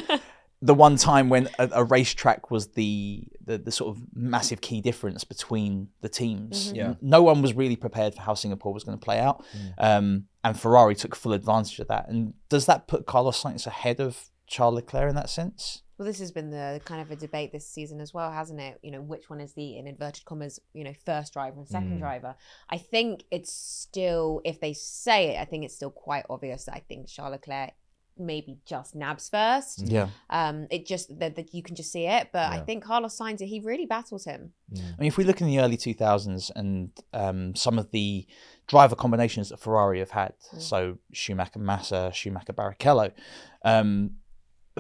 the 0.62 0.74
one 0.74 0.96
time 0.96 1.28
when 1.28 1.48
a, 1.60 1.68
a 1.72 1.84
racetrack 1.84 2.50
was 2.50 2.68
the, 2.68 3.22
the 3.44 3.58
the 3.58 3.70
sort 3.70 3.94
of 3.96 4.02
massive 4.14 4.60
key 4.60 4.80
difference 4.80 5.22
between 5.22 5.88
the 6.00 6.08
teams. 6.08 6.72
Yeah. 6.72 6.94
No 7.00 7.22
one 7.22 7.40
was 7.42 7.54
really 7.54 7.76
prepared 7.76 8.14
for 8.14 8.22
how 8.22 8.34
Singapore 8.34 8.72
was 8.72 8.82
going 8.82 8.98
to 8.98 9.04
play 9.04 9.20
out, 9.20 9.44
um, 9.78 10.24
and 10.46 10.58
Ferrari 10.58 10.94
took 10.94 11.16
full 11.16 11.32
advantage 11.32 11.80
of 11.80 11.88
that. 11.88 12.08
And 12.08 12.34
does 12.48 12.66
that 12.66 12.86
put 12.86 13.04
Carlos 13.04 13.42
Sainz 13.42 13.66
ahead 13.66 14.00
of 14.00 14.30
Charles 14.46 14.76
Leclerc 14.76 15.08
in 15.08 15.16
that 15.16 15.28
sense? 15.28 15.82
Well, 15.98 16.06
this 16.06 16.20
has 16.20 16.30
been 16.30 16.50
the 16.50 16.80
kind 16.84 17.00
of 17.02 17.10
a 17.10 17.16
debate 17.16 17.50
this 17.50 17.66
season 17.66 18.00
as 18.00 18.14
well, 18.14 18.30
hasn't 18.30 18.60
it? 18.60 18.78
You 18.82 18.92
know, 18.92 19.00
which 19.00 19.28
one 19.28 19.40
is 19.40 19.54
the 19.54 19.76
in 19.76 19.88
inverted 19.88 20.24
commas, 20.24 20.60
you 20.72 20.84
know, 20.84 20.92
first 21.04 21.32
driver 21.32 21.58
and 21.58 21.66
second 21.66 21.96
mm. 21.96 21.98
driver? 21.98 22.36
I 22.70 22.78
think 22.78 23.24
it's 23.32 23.52
still, 23.52 24.40
if 24.44 24.60
they 24.60 24.72
say 24.72 25.34
it, 25.34 25.40
I 25.40 25.46
think 25.46 25.64
it's 25.64 25.74
still 25.74 25.90
quite 25.90 26.26
obvious 26.30 26.66
that 26.66 26.74
I 26.76 26.82
think 26.86 27.08
Charles 27.08 27.32
Leclerc 27.32 27.72
maybe 28.18 28.58
just 28.66 28.94
nabs 28.94 29.28
first. 29.28 29.82
Yeah. 29.86 30.08
Um, 30.30 30.66
it 30.70 30.86
just 30.86 31.18
that, 31.18 31.36
that 31.36 31.54
you 31.54 31.62
can 31.62 31.74
just 31.76 31.92
see 31.92 32.06
it, 32.06 32.28
but 32.32 32.50
I 32.52 32.60
think 32.60 32.84
Carlos 32.84 33.18
Sainz 33.18 33.40
he 33.40 33.60
really 33.60 33.86
battles 33.86 34.24
him. 34.24 34.52
I 34.74 34.80
mean, 34.98 35.08
if 35.08 35.16
we 35.16 35.24
look 35.24 35.40
in 35.40 35.46
the 35.46 35.60
early 35.60 35.76
2000s 35.76 36.50
and 36.56 36.90
um, 37.12 37.54
some 37.54 37.78
of 37.78 37.90
the 37.90 38.26
driver 38.66 38.96
combinations 38.96 39.50
that 39.50 39.58
Ferrari 39.60 39.98
have 40.00 40.10
had, 40.10 40.32
so 40.58 40.98
Schumacher 41.12 41.58
Massa, 41.58 42.10
Schumacher 42.12 42.52
Barrichello, 42.52 43.12
um, 43.64 44.12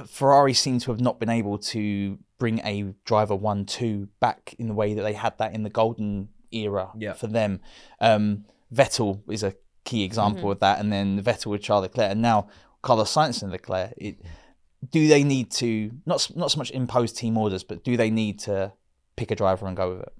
Ferrari 0.06 0.52
seem 0.52 0.78
to 0.80 0.90
have 0.90 1.00
not 1.00 1.18
been 1.18 1.30
able 1.30 1.58
to 1.58 2.18
bring 2.38 2.58
a 2.64 2.94
driver 3.04 3.34
1 3.34 3.64
2 3.64 4.08
back 4.20 4.54
in 4.58 4.68
the 4.68 4.74
way 4.74 4.92
that 4.94 5.02
they 5.02 5.14
had 5.14 5.36
that 5.38 5.54
in 5.54 5.62
the 5.62 5.70
golden 5.70 6.28
era 6.52 6.90
Yeah. 6.96 7.14
for 7.14 7.26
them. 7.28 7.60
Um, 8.00 8.44
Vettel 8.74 9.20
is 9.30 9.42
a 9.42 9.54
key 9.84 10.02
example 10.04 10.50
of 10.50 10.58
that, 10.60 10.80
and 10.80 10.92
then 10.92 11.22
Vettel 11.22 11.46
with 11.46 11.62
Charles 11.62 11.82
Leclerc, 11.82 12.10
and 12.10 12.20
now 12.20 12.48
Carlos 12.86 13.12
Sainz 13.14 13.42
and 13.42 13.50
Leclerc. 13.52 13.92
It, 13.96 14.16
do 14.90 15.08
they 15.08 15.24
need 15.24 15.50
to 15.52 15.90
not 16.06 16.28
not 16.36 16.50
so 16.52 16.58
much 16.58 16.70
impose 16.70 17.12
team 17.12 17.36
orders, 17.36 17.64
but 17.64 17.82
do 17.84 17.96
they 17.96 18.10
need 18.10 18.38
to 18.40 18.72
pick 19.16 19.30
a 19.30 19.34
driver 19.34 19.66
and 19.66 19.76
go 19.76 19.90
with 19.90 20.02
it? 20.02 20.12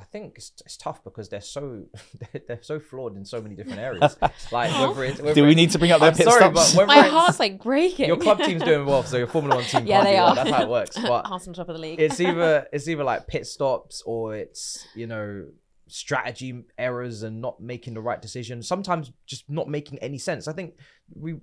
I 0.00 0.02
think 0.02 0.34
it's, 0.36 0.50
it's 0.66 0.76
tough 0.76 1.04
because 1.04 1.28
they're 1.28 1.40
so 1.40 1.84
they're, 2.32 2.42
they're 2.48 2.62
so 2.62 2.80
flawed 2.80 3.16
in 3.16 3.24
so 3.24 3.40
many 3.40 3.54
different 3.54 3.78
areas. 3.78 4.16
like 4.50 4.70
whether 4.80 5.04
it's 5.04 5.20
whether 5.20 5.34
Do 5.34 5.44
we 5.44 5.52
it- 5.52 5.54
need 5.54 5.70
to 5.70 5.78
bring 5.78 5.92
up 5.92 6.00
their 6.00 6.10
I'm 6.10 6.16
pit 6.16 6.26
sorry, 6.26 6.40
stops? 6.40 6.74
but 6.74 6.88
My 6.88 6.98
heart's 6.98 7.38
like 7.38 7.62
breaking. 7.62 8.08
your 8.08 8.16
club 8.16 8.38
team's 8.46 8.62
doing 8.64 8.86
well, 8.86 9.04
so 9.04 9.16
your 9.18 9.28
Formula 9.28 9.54
One 9.56 9.64
team 9.64 9.86
Yeah, 9.86 10.02
they 10.02 10.10
do 10.10 10.16
well. 10.16 10.26
are. 10.30 10.34
That's 10.34 10.50
how 10.50 10.62
it 10.64 10.68
works. 10.68 10.98
But 10.98 11.26
Hearts 11.26 11.46
on 11.46 11.54
top 11.54 11.68
of 11.68 11.76
the 11.76 11.80
league. 11.80 12.00
it's 12.00 12.20
either 12.20 12.66
it's 12.72 12.88
either 12.88 13.04
like 13.04 13.28
pit 13.28 13.46
stops 13.46 14.02
or 14.04 14.34
it's 14.36 14.84
you 14.96 15.06
know 15.06 15.46
strategy 15.86 16.64
errors 16.78 17.22
and 17.22 17.40
not 17.40 17.60
making 17.60 17.94
the 17.94 18.00
right 18.00 18.20
decision. 18.20 18.62
Sometimes 18.62 19.12
just 19.26 19.48
not 19.48 19.68
making 19.68 19.98
any 19.98 20.18
sense. 20.18 20.48
I 20.48 20.52
think 20.52 20.74
we 21.14 21.34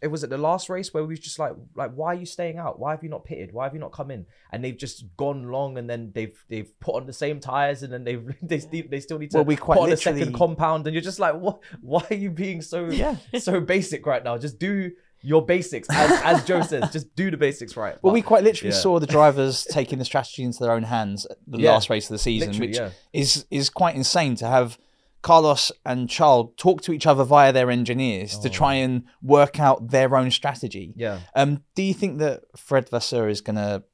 it 0.00 0.06
was 0.08 0.22
at 0.22 0.30
the 0.30 0.38
last 0.38 0.68
race 0.68 0.94
where 0.94 1.02
we 1.02 1.08
was 1.10 1.20
just 1.20 1.38
like 1.38 1.52
like 1.74 1.92
why 1.92 2.12
are 2.12 2.18
you 2.18 2.26
staying 2.26 2.58
out? 2.58 2.78
Why 2.78 2.92
have 2.92 3.02
you 3.02 3.08
not 3.08 3.24
pitted? 3.24 3.52
Why 3.52 3.64
have 3.64 3.74
you 3.74 3.80
not 3.80 3.92
come 3.92 4.10
in? 4.10 4.26
And 4.52 4.64
they've 4.64 4.76
just 4.76 5.04
gone 5.16 5.50
long 5.50 5.78
and 5.78 5.90
then 5.90 6.12
they've 6.14 6.36
they've 6.48 6.70
put 6.80 6.94
on 6.94 7.06
the 7.06 7.12
same 7.12 7.40
tires 7.40 7.82
and 7.82 7.92
then 7.92 8.04
they've 8.04 8.24
they 8.42 8.60
still 8.60 8.84
they 8.90 9.00
still 9.00 9.18
need 9.18 9.30
to 9.32 9.38
Well, 9.38 9.44
we 9.44 9.56
quite 9.56 9.78
put 9.78 9.84
on 9.84 9.92
a 9.92 9.96
second 9.96 10.34
compound 10.34 10.86
and 10.86 10.94
you're 10.94 11.02
just 11.02 11.18
like 11.18 11.34
what 11.34 11.60
why 11.80 12.04
are 12.10 12.14
you 12.16 12.30
being 12.30 12.62
so 12.62 12.86
Yeah. 12.90 13.16
so 13.38 13.60
basic 13.60 14.06
right 14.06 14.22
now? 14.22 14.38
Just 14.38 14.58
do 14.58 14.92
your 15.22 15.44
basics 15.44 15.88
as 15.90 16.10
as 16.24 16.44
Joe 16.44 16.62
says. 16.62 16.90
Just 16.92 17.14
do 17.14 17.30
the 17.30 17.36
basics 17.36 17.76
right. 17.76 17.94
Well, 18.02 18.10
But- 18.10 18.14
we 18.14 18.22
quite 18.22 18.44
literally 18.44 18.72
yeah. 18.74 18.80
saw 18.80 18.98
the 18.98 19.06
drivers 19.06 19.64
taking 19.70 19.98
the 19.98 20.04
strategy 20.04 20.42
into 20.42 20.58
their 20.60 20.72
own 20.72 20.82
hands 20.84 21.26
at 21.26 21.36
the 21.46 21.58
Yeah. 21.60 21.72
last 21.72 21.90
race 21.90 22.06
of 22.10 22.14
the 22.14 22.18
season, 22.18 22.50
Literally, 22.50 22.68
which 22.68 22.76
yeah. 22.78 22.90
is 23.12 23.46
is 23.50 23.70
quite 23.70 23.94
insane 23.94 24.34
to 24.36 24.46
have 24.46 24.78
Carlos 25.22 25.70
and 25.86 26.10
Charles 26.10 26.50
talk 26.56 26.82
to 26.82 26.92
each 26.92 27.06
other 27.06 27.22
via 27.22 27.52
their 27.52 27.70
engineers 27.70 28.36
to 28.40 28.50
try 28.50 28.74
and 28.74 29.04
work 29.22 29.60
out 29.60 29.90
their 29.90 30.16
own 30.16 30.30
strategy. 30.32 30.90
Oh. 30.90 30.98
Yeah. 30.98 31.20
Um, 31.36 31.62
do 31.76 31.82
you 31.84 31.94
think 31.94 32.18
that 32.18 32.42
Fred 32.56 32.88
Vasseur 32.88 33.28
is 33.28 33.40
going 33.40 33.54
to 33.56 33.84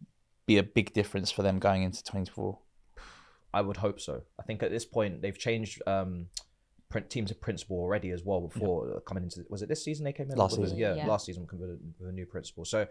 be 0.47 0.57
a 0.57 0.63
big 0.63 0.95
difference 0.95 1.31
for 1.31 1.43
them 1.43 1.59
going 1.59 1.83
into 1.83 2.03
24? 2.03 2.59
I 3.53 3.61
would 3.61 3.77
hope 3.79 4.01
so. 4.01 4.23
I 4.41 4.43
think 4.45 4.63
at 4.63 4.71
this 4.71 4.87
point 4.87 5.21
they've 5.21 5.37
changed 5.39 5.83
um, 5.87 6.29
teams 7.09 7.31
of 7.31 7.41
principal 7.41 7.77
already 7.77 8.11
as 8.11 8.25
well 8.25 8.41
before 8.41 8.97
uh, 8.97 9.01
coming 9.01 9.25
into 9.25 9.45
was 9.49 9.63
it 9.63 9.69
this 9.69 9.85
season 9.85 10.05
they 10.05 10.13
came 10.13 10.31
in? 10.31 10.37
Last 10.37 10.55
Or 10.59 10.65
season. 10.65 10.79
yeah, 10.79 10.95
Yeah. 10.95 11.07
last 11.07 11.27
season 11.27 11.47
with 11.53 11.71
a, 11.71 11.79
with 11.99 12.09
a 12.09 12.13
new 12.13 12.27
principal. 12.27 12.65
So 12.65 12.87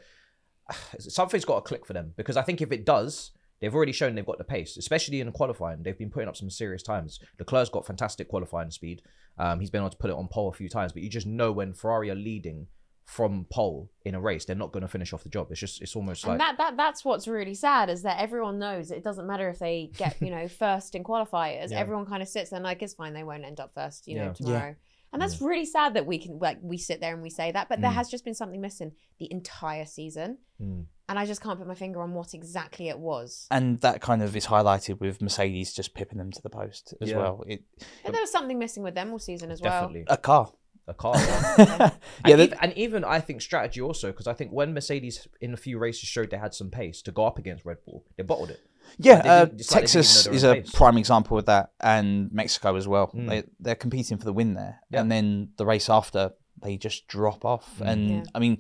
something's 1.00 1.46
got 1.46 1.56
to 1.64 1.68
click 1.68 1.86
for 1.86 1.94
them 1.94 2.14
because 2.16 2.38
I 2.38 2.42
think 2.44 2.62
if 2.62 2.72
it 2.72 2.86
does 2.86 3.32
they've 3.60 3.74
already 3.74 3.92
shown 3.92 4.14
they've 4.14 4.26
got 4.26 4.38
the 4.38 4.44
pace 4.44 4.78
especially 4.78 5.20
in 5.20 5.32
qualifying. 5.32 5.82
They've 5.82 5.98
been 5.98 6.12
putting 6.12 6.30
up 6.30 6.36
some 6.38 6.50
serious 6.50 6.84
times. 6.84 7.20
Leclerc's 7.40 7.70
got 7.70 7.88
fantastic 7.88 8.28
qualifying 8.28 8.70
speed. 8.72 9.02
Um, 9.40 9.60
he's 9.60 9.70
been 9.72 9.82
able 9.82 9.90
to 9.90 9.98
put 9.98 10.10
it 10.12 10.16
on 10.16 10.28
pole 10.28 10.50
a 10.50 10.54
few 10.54 10.70
times 10.70 10.94
but 10.94 11.02
you 11.02 11.10
just 11.10 11.28
know 11.28 11.52
when 11.52 11.74
Ferrari 11.74 12.10
are 12.12 12.16
leading 12.16 12.68
from 13.08 13.46
pole 13.50 13.90
in 14.04 14.14
a 14.16 14.20
race 14.20 14.44
they're 14.44 14.56
not 14.56 14.74
going 14.74 14.82
to 14.82 14.88
finish 14.88 15.14
off 15.14 15.24
the 15.24 15.30
job 15.30 15.48
it's 15.50 15.62
just 15.62 15.82
it's 15.82 15.96
almost 15.96 16.28
like 16.28 16.38
that, 16.40 16.58
that 16.58 16.76
that's 16.76 17.06
what's 17.06 17.26
really 17.26 17.54
sad 17.54 17.90
is 17.90 18.02
that 18.04 18.20
everyone 18.20 18.60
knows 18.60 18.92
it 18.92 19.02
doesn't 19.02 19.26
matter 19.26 19.48
if 19.50 19.60
they 19.60 19.90
get 19.98 20.22
you 20.22 20.30
know 20.30 20.46
first 20.64 20.94
in 20.94 21.06
qualifiers 21.06 21.72
Yeah. 21.72 21.80
everyone 21.80 22.06
kind 22.06 22.22
of 22.22 22.28
sits 22.28 22.50
there 22.50 22.58
and 22.58 22.66
like 22.66 22.82
it's 22.82 22.96
fine 22.96 23.14
they 23.14 23.24
won't 23.24 23.46
end 23.46 23.62
up 23.62 23.72
first 23.74 24.10
you 24.10 24.16
know 24.18 24.26
Yeah. 24.26 24.34
tomorrow 24.34 24.76
and 25.14 25.22
that's 25.22 25.42
really 25.42 25.66
sad 25.66 25.94
that 25.94 26.06
we 26.06 26.18
can 26.20 26.38
like 26.38 26.58
we 26.62 26.78
sit 26.78 27.00
there 27.00 27.14
and 27.14 27.24
we 27.24 27.30
say 27.30 27.50
that 27.54 27.70
but 27.70 27.80
there 27.80 27.90
Mm. 27.92 27.96
has 27.96 28.10
just 28.10 28.26
been 28.26 28.34
something 28.34 28.60
missing 28.60 28.92
the 29.20 29.32
entire 29.32 29.86
season 29.86 30.40
Mm. 30.62 30.86
and 31.08 31.18
i 31.20 31.26
just 31.26 31.42
can't 31.42 31.58
put 31.60 31.68
my 31.68 31.76
finger 31.76 32.02
on 32.02 32.14
what 32.14 32.34
exactly 32.34 32.90
it 32.90 33.00
was 33.00 33.48
And 33.52 33.80
that 33.82 34.02
kind 34.02 34.22
of 34.22 34.36
is 34.36 34.48
highlighted 34.48 35.00
with 35.00 35.22
Mercedes 35.22 35.72
just 35.74 35.94
pipping 35.94 36.18
them 36.18 36.32
to 36.32 36.42
the 36.42 36.50
post 36.50 36.94
as 37.00 37.10
Yeah. 37.12 37.18
well. 37.20 37.44
It, 37.48 37.64
but 38.04 38.12
there 38.12 38.22
was 38.22 38.32
something 38.32 38.60
missing 38.60 38.84
with 38.84 38.96
them 38.96 39.12
all 39.14 39.20
season 39.20 39.50
as 39.52 39.62
well 39.62 39.72
definitely 39.84 40.04
a 40.10 40.18
car. 40.18 40.52
A 40.88 40.94
car 40.94 41.16
yeah. 41.18 41.58
yeah, 41.58 41.90
and, 42.26 42.40
that- 42.40 42.48
even, 42.48 42.58
and 42.62 42.74
even 42.78 43.04
I 43.04 43.20
think 43.20 43.42
strategy 43.42 43.82
also 43.82 44.08
because 44.12 44.28
I 44.28 44.34
think 44.34 44.52
when 44.52 44.74
Mercedes 44.74 45.28
in 45.42 45.54
a 45.54 45.58
few 45.58 45.78
races 45.80 46.08
showed 46.08 46.30
they 46.30 46.38
had 46.38 46.54
some 46.54 46.70
pace 46.70 47.02
to 47.04 47.12
go 47.12 47.26
up 47.26 47.38
against 47.38 47.66
Red 47.66 47.78
Bull, 47.86 48.06
they 48.16 48.24
bottled 48.24 48.52
it. 48.52 48.62
Yeah, 48.98 49.16
uh, 49.26 49.46
like 49.52 49.68
Texas 49.68 50.28
is 50.28 50.44
a 50.46 50.56
pace. 50.56 50.72
prime 50.72 50.98
example 50.98 51.38
of 51.38 51.46
that, 51.48 51.72
and 51.82 52.32
Mexico 52.32 52.76
as 52.78 52.88
well. 52.88 53.08
Mm. 53.14 53.28
They, 53.28 53.44
they're 53.60 53.76
competing 53.76 54.18
for 54.18 54.24
the 54.24 54.32
win 54.32 54.54
there, 54.54 54.80
Yeah. 54.90 55.02
and 55.02 55.12
then 55.12 55.50
the 55.58 55.66
race 55.66 55.90
after 55.90 56.32
they 56.64 56.78
just 56.78 57.06
drop 57.10 57.44
off. 57.44 57.80
Mm. 57.80 57.88
And 57.88 58.10
Yeah. 58.10 58.24
I 58.34 58.40
mean, 58.40 58.60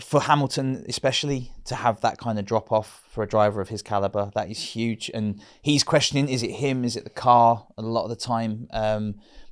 for 0.00 0.22
Hamilton 0.22 0.86
especially 0.88 1.52
to 1.66 1.74
have 1.74 2.00
that 2.00 2.16
kind 2.16 2.38
of 2.38 2.46
drop 2.46 2.72
off 2.72 3.04
for 3.10 3.22
a 3.22 3.28
driver 3.28 3.60
of 3.60 3.68
his 3.68 3.82
caliber, 3.82 4.30
that 4.34 4.50
is 4.50 4.58
huge. 4.58 5.10
And 5.12 5.40
he's 5.60 5.84
questioning: 5.84 6.30
is 6.30 6.42
it 6.42 6.52
him? 6.52 6.82
Is 6.82 6.96
it 6.96 7.04
the 7.04 7.10
car? 7.10 7.66
A 7.76 7.82
lot 7.82 8.04
of 8.04 8.08
the 8.08 8.16
time, 8.16 8.68
um, 8.72 9.16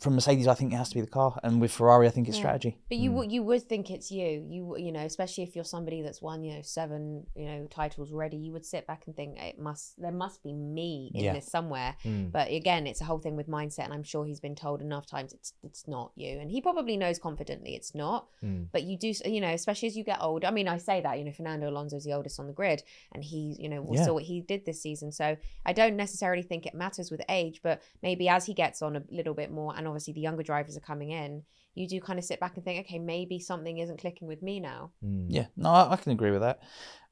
from 0.00 0.14
Mercedes, 0.14 0.46
I 0.46 0.54
think 0.54 0.72
it 0.72 0.76
has 0.76 0.88
to 0.90 0.94
be 0.94 1.00
the 1.00 1.06
car, 1.06 1.38
and 1.42 1.60
with 1.60 1.72
Ferrari, 1.72 2.06
I 2.06 2.10
think 2.10 2.28
it's 2.28 2.36
Yeah. 2.36 2.42
strategy. 2.42 2.76
But 2.88 2.98
you 2.98 3.12
would 3.12 3.32
you 3.32 3.42
would 3.42 3.62
think 3.62 3.90
it's 3.90 4.10
you. 4.10 4.46
You 4.48 4.76
you 4.78 4.92
know, 4.92 5.00
especially 5.00 5.44
if 5.44 5.54
you're 5.56 5.64
somebody 5.64 6.02
that's 6.02 6.22
won 6.22 6.44
you 6.44 6.54
know 6.54 6.62
seven 6.62 7.26
you 7.34 7.46
know 7.46 7.66
titles 7.66 8.12
already, 8.12 8.36
you 8.36 8.52
would 8.52 8.64
sit 8.64 8.86
back 8.86 9.06
and 9.06 9.16
think 9.16 9.38
it 9.42 9.58
must 9.58 10.00
there 10.00 10.12
must 10.12 10.42
be 10.42 10.52
me 10.52 11.10
in 11.14 11.24
Yeah. 11.24 11.32
this 11.34 11.46
somewhere. 11.46 11.96
Mm. 12.04 12.30
But 12.30 12.50
again, 12.50 12.86
it's 12.86 13.00
a 13.00 13.04
whole 13.04 13.18
thing 13.18 13.36
with 13.36 13.48
mindset, 13.48 13.84
and 13.84 13.92
I'm 13.92 14.02
sure 14.02 14.24
he's 14.24 14.40
been 14.40 14.54
told 14.54 14.80
enough 14.82 15.06
times 15.06 15.32
it's 15.32 15.52
it's 15.62 15.88
not 15.88 16.12
you, 16.14 16.38
and 16.38 16.50
he 16.50 16.60
probably 16.60 16.96
knows 16.96 17.18
confidently 17.18 17.74
it's 17.74 17.94
not. 17.94 18.28
Mm. 18.42 18.68
But 18.72 18.84
you 18.84 18.96
do 18.96 19.12
you 19.24 19.40
know, 19.40 19.50
especially 19.52 19.88
as 19.88 19.96
you 19.96 20.04
get 20.04 20.18
older. 20.22 20.46
I 20.46 20.50
mean, 20.50 20.68
I 20.68 20.78
say 20.78 21.00
that 21.00 21.18
you 21.18 21.24
know 21.24 21.32
Fernando 21.32 21.68
Alonso's 21.68 22.04
the 22.04 22.12
oldest 22.12 22.38
on 22.38 22.46
the 22.46 22.52
grid, 22.52 22.82
and 23.12 23.24
he 23.24 23.56
you 23.58 23.68
know 23.68 23.82
we 23.82 23.96
Yeah. 23.96 24.04
saw 24.04 24.14
what 24.14 24.24
he 24.24 24.40
did 24.40 24.64
this 24.64 24.80
season. 24.80 25.10
So 25.12 25.36
I 25.66 25.72
don't 25.72 25.96
necessarily 25.96 26.42
think 26.42 26.66
it 26.66 26.74
matters 26.74 27.10
with 27.10 27.22
age, 27.28 27.62
but 27.62 27.82
maybe 28.02 28.28
as 28.28 28.46
he 28.46 28.54
gets 28.54 28.80
on 28.82 28.94
a 28.94 29.02
little 29.10 29.34
bit 29.34 29.50
more, 29.50 29.74
and 29.76 29.87
obviously 29.88 30.12
the 30.14 30.20
younger 30.20 30.42
drivers 30.42 30.76
are 30.76 30.80
coming 30.80 31.10
in, 31.10 31.42
you 31.74 31.88
do 31.88 32.00
kind 32.00 32.18
of 32.18 32.24
sit 32.24 32.40
back 32.40 32.56
and 32.56 32.64
think, 32.64 32.86
okay, 32.86 32.98
maybe 32.98 33.38
something 33.40 33.78
isn't 33.78 33.98
clicking 34.00 34.28
with 34.28 34.42
me 34.42 34.60
now. 34.60 34.92
Mm. 35.04 35.26
Yeah, 35.28 35.46
no, 35.56 35.70
I, 35.70 35.92
I 35.92 35.96
can 35.96 36.12
agree 36.12 36.30
with 36.30 36.40
that. 36.40 36.60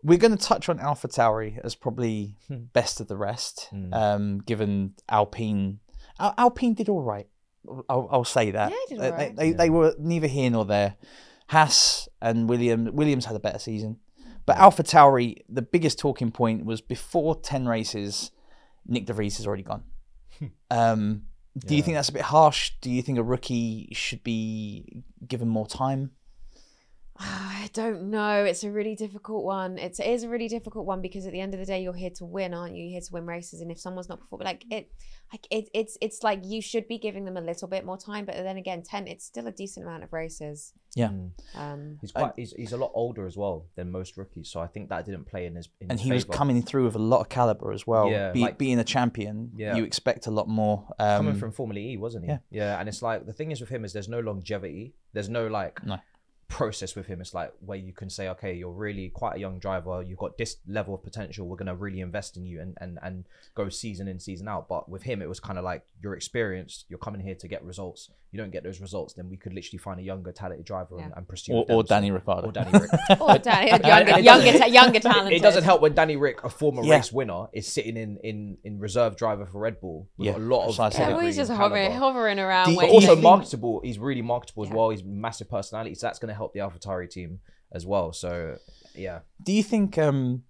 We're 0.03 0.19
going 0.19 0.37
to 0.37 0.43
touch 0.45 0.69
on 0.69 0.79
Alpha 0.81 1.09
Tauri 1.09 1.59
as 1.65 1.75
probably 1.75 2.37
Hmm. 2.49 2.65
best 2.73 3.01
of 3.01 3.09
the 3.09 3.17
rest, 3.17 3.69
Mm. 3.73 3.95
um, 3.95 4.39
given 4.39 4.95
Alpine. 5.09 5.81
Al- 6.19 6.35
Alpine 6.39 6.75
did 6.75 6.89
all 6.89 7.03
right. 7.03 7.27
I'll, 7.89 8.09
I'll 8.11 8.25
say 8.25 8.53
that. 8.53 8.71
Yeah, 8.71 8.77
they 8.89 8.95
did 8.95 9.03
they, 9.03 9.11
all 9.11 9.17
right. 9.17 9.37
they, 9.37 9.53
they 9.53 9.71
were 9.71 9.95
neither 9.99 10.29
here 10.29 10.51
nor 10.51 10.65
there. 10.65 10.95
Haas 11.49 12.09
and 12.21 12.49
William 12.49 12.91
Williams 12.95 13.25
had 13.27 13.37
a 13.37 13.41
better 13.41 13.59
season. 13.59 13.99
But 14.47 14.57
Alpha 14.59 14.83
Tauri, 14.85 15.43
the 15.49 15.63
biggest 15.63 15.99
talking 15.99 16.31
point 16.31 16.65
was 16.65 16.81
before 16.81 17.35
10 17.41 17.67
races, 17.67 18.31
Nick 18.87 19.07
De 19.07 19.13
Vries 19.13 19.37
has 19.39 19.47
already 19.47 19.65
gone. 19.65 19.83
um, 20.71 21.23
do 21.59 21.77
you 21.77 21.83
think 21.83 21.97
that's 21.97 22.09
a 22.09 22.13
bit 22.13 22.23
harsh? 22.23 22.73
Do 22.81 22.91
you 22.91 23.03
think 23.03 23.19
a 23.19 23.23
rookie 23.23 23.89
should 23.93 24.23
be 24.23 25.05
given 25.27 25.49
more 25.49 25.67
time? 25.67 26.13
I 27.21 27.71
don't 27.73 28.11
know. 28.11 28.45
It's 28.45 28.63
a 28.65 28.71
really 28.71 28.95
difficult 28.95 29.45
one. 29.45 29.79
It's, 29.79 29.99
it 29.99 30.07
is 30.07 30.23
a 30.23 30.29
really 30.29 30.49
difficult 30.49 30.87
one 30.87 31.01
because 31.03 31.27
at 31.27 31.33
the 31.33 31.41
end 31.41 31.55
of 31.55 31.61
the 31.61 31.67
day, 31.67 31.83
you're 31.83 31.93
here 31.95 32.11
to 32.17 32.25
win, 32.25 32.55
aren't 32.55 32.75
you? 32.77 32.85
You're 32.85 32.93
here 32.93 33.01
to 33.01 33.13
win 33.13 33.27
races, 33.27 33.61
and 33.61 33.71
if 33.71 33.79
someone's 33.81 34.09
not 34.09 34.21
performing, 34.21 34.47
like 34.47 34.65
it, 34.71 34.91
like 35.33 35.47
it, 35.51 35.69
it's 35.75 35.99
it's 36.01 36.23
like 36.23 36.41
you 36.45 36.61
should 36.63 36.87
be 36.87 36.99
giving 36.99 37.25
them 37.25 37.37
a 37.37 37.41
little 37.41 37.69
bit 37.69 37.85
more 37.85 37.97
time. 37.99 38.25
But 38.27 38.37
then 38.37 38.57
again, 38.57 38.83
ten, 38.83 39.07
it's 39.07 39.25
still 39.25 39.47
a 39.47 39.53
decent 39.53 39.87
amount 39.87 40.05
of 40.05 40.13
races. 40.13 40.73
Yeah. 40.95 41.11
Um, 41.55 41.99
He's 42.01 42.13
quite. 42.13 42.33
He's, 42.37 42.53
he's 42.53 42.73
a 42.73 42.77
lot 42.79 42.91
older 42.95 43.27
as 43.27 43.37
well 43.37 43.67
than 43.77 43.91
most 43.91 44.17
rookies, 44.17 44.49
so 44.51 44.61
I 44.61 44.67
think 44.67 44.89
that 44.91 45.05
didn't 45.05 45.25
play 45.27 45.47
in 45.47 45.57
his. 45.57 45.69
In 45.81 45.91
And 45.91 45.99
his 45.99 46.07
he 46.07 46.13
was 46.13 46.25
favour. 46.25 46.33
coming 46.35 46.63
through 46.63 46.85
with 46.85 46.95
a 46.95 47.01
lot 47.01 47.21
of 47.21 47.29
caliber 47.29 47.73
as 47.73 47.87
well. 47.87 48.09
Yeah, 48.11 48.33
Be, 48.33 48.41
like- 48.41 48.57
being 48.59 48.79
a 48.79 48.85
champion, 48.85 49.51
Yeah. 49.57 49.75
you 49.77 49.85
expect 49.85 50.27
a 50.27 50.31
lot 50.31 50.49
more. 50.49 50.87
Um, 50.99 51.19
coming 51.27 51.35
from 51.39 51.53
Formula 51.53 51.79
E, 51.81 51.97
wasn't 51.97 52.25
he? 52.25 52.31
yeah. 52.31 52.39
Yeah, 52.51 52.81
and 52.81 52.89
it's 52.89 53.03
like 53.03 53.27
the 53.27 53.33
thing 53.35 53.51
is 53.51 53.61
with 53.61 53.69
him 53.69 53.85
is 53.85 53.93
there's 53.93 54.09
no 54.09 54.21
longevity. 54.21 54.95
There's 55.13 55.29
no 55.29 55.47
like 55.49 55.85
No. 55.85 55.99
Process 56.49 56.95
with 56.95 57.07
him. 57.07 57.21
It's 57.21 57.35
like 57.35 57.53
where 57.61 57.79
you 57.79 57.93
can 57.93 58.09
say, 58.09 58.29
okay, 58.29 58.55
you're 58.55 58.73
really 58.73 59.09
quite 59.11 59.37
a 59.37 59.39
young 59.39 59.59
driver. 59.59 60.03
You've 60.03 60.19
got 60.19 60.39
this 60.39 60.57
level 60.67 60.95
of 60.95 61.03
potential. 61.03 61.47
We're 61.47 61.57
gonna 61.57 61.75
really 61.75 62.01
invest 62.01 62.37
in 62.37 62.47
you 62.47 62.61
and 62.61 62.77
and 62.81 62.99
and 63.03 63.25
go 63.55 63.69
season 63.69 64.09
in 64.09 64.21
season 64.21 64.49
out. 64.49 64.69
But 64.69 64.89
with 64.89 65.03
him, 65.03 65.23
it 65.23 65.29
was 65.29 65.41
kind 65.41 65.59
of 65.59 65.65
like 65.65 65.85
you're 66.03 66.15
experienced. 66.15 66.87
You're 66.89 66.99
coming 66.99 67.21
here 67.21 67.35
to 67.35 67.49
get 67.49 67.65
results. 67.65 68.11
You 68.37 68.43
don't 68.43 68.51
get 68.53 68.65
those 68.65 68.81
results, 68.83 69.15
then 69.15 69.31
we 69.31 69.39
could 69.39 69.55
literally 69.55 69.79
find 69.79 69.99
a 69.99 70.03
younger 70.03 70.31
talented 70.31 70.67
driver 70.67 70.97
and, 70.99 71.09
Yeah. 71.09 71.17
and 71.17 71.27
pursue. 71.27 71.53
or, 71.55 71.65
them. 71.65 71.77
or 71.77 71.83
Danny 71.85 72.11
Ricciardo. 72.11 72.49
Or 72.49 72.53
Danny 72.53 72.71
Rick. 72.79 72.91
or 73.21 73.39
Danny, 73.39 73.71
younger, 73.89 74.19
younger, 74.21 74.59
ta- 74.59 74.67
younger 74.67 75.01
talent. 75.01 75.33
It 75.33 75.41
doesn't 75.41 75.65
help 75.65 75.81
when 75.81 75.95
Danny 75.95 76.17
Rick, 76.17 76.45
a 76.45 76.51
former 76.51 76.83
Yeah. 76.85 76.97
race 76.97 77.11
winner, 77.11 77.47
is 77.55 77.67
sitting 77.67 77.97
in 77.97 78.19
in 78.23 78.59
in 78.63 78.79
reserve 78.79 79.17
driver 79.17 79.47
for 79.47 79.59
Red 79.61 79.81
Bull 79.81 80.09
with 80.19 80.27
Yeah, 80.27 80.37
a 80.37 80.39
lot 80.39 80.61
of 80.69 80.77
precisely. 80.77 81.01
Yeah, 81.01 81.23
he's 81.23 81.37
just 81.37 81.51
hovering, 81.51 81.93
hovering 81.93 82.39
around. 82.39 82.69
Do 82.69 82.77
But 82.77 82.85
also 82.85 82.95
also 82.97 83.07
think- 83.15 83.23
marketable. 83.23 83.81
He's 83.83 83.99
really 83.99 84.23
marketable 84.23 84.65
as 84.65 84.71
well. 84.71 84.91
He's 84.91 85.03
massive 85.05 85.49
personality, 85.49 85.95
so 85.95 86.07
that's 86.07 86.19
going 86.19 86.29
to 86.29 86.35
help 86.35 86.53
the 86.53 86.61
AlphaTauri 86.61 87.09
team 87.09 87.41
as 87.73 87.87
well. 87.87 88.13
So 88.13 88.59
yeah, 88.95 89.21
Do 89.43 89.53
you 89.53 89.63
think 89.63 89.97
um, 89.99 90.43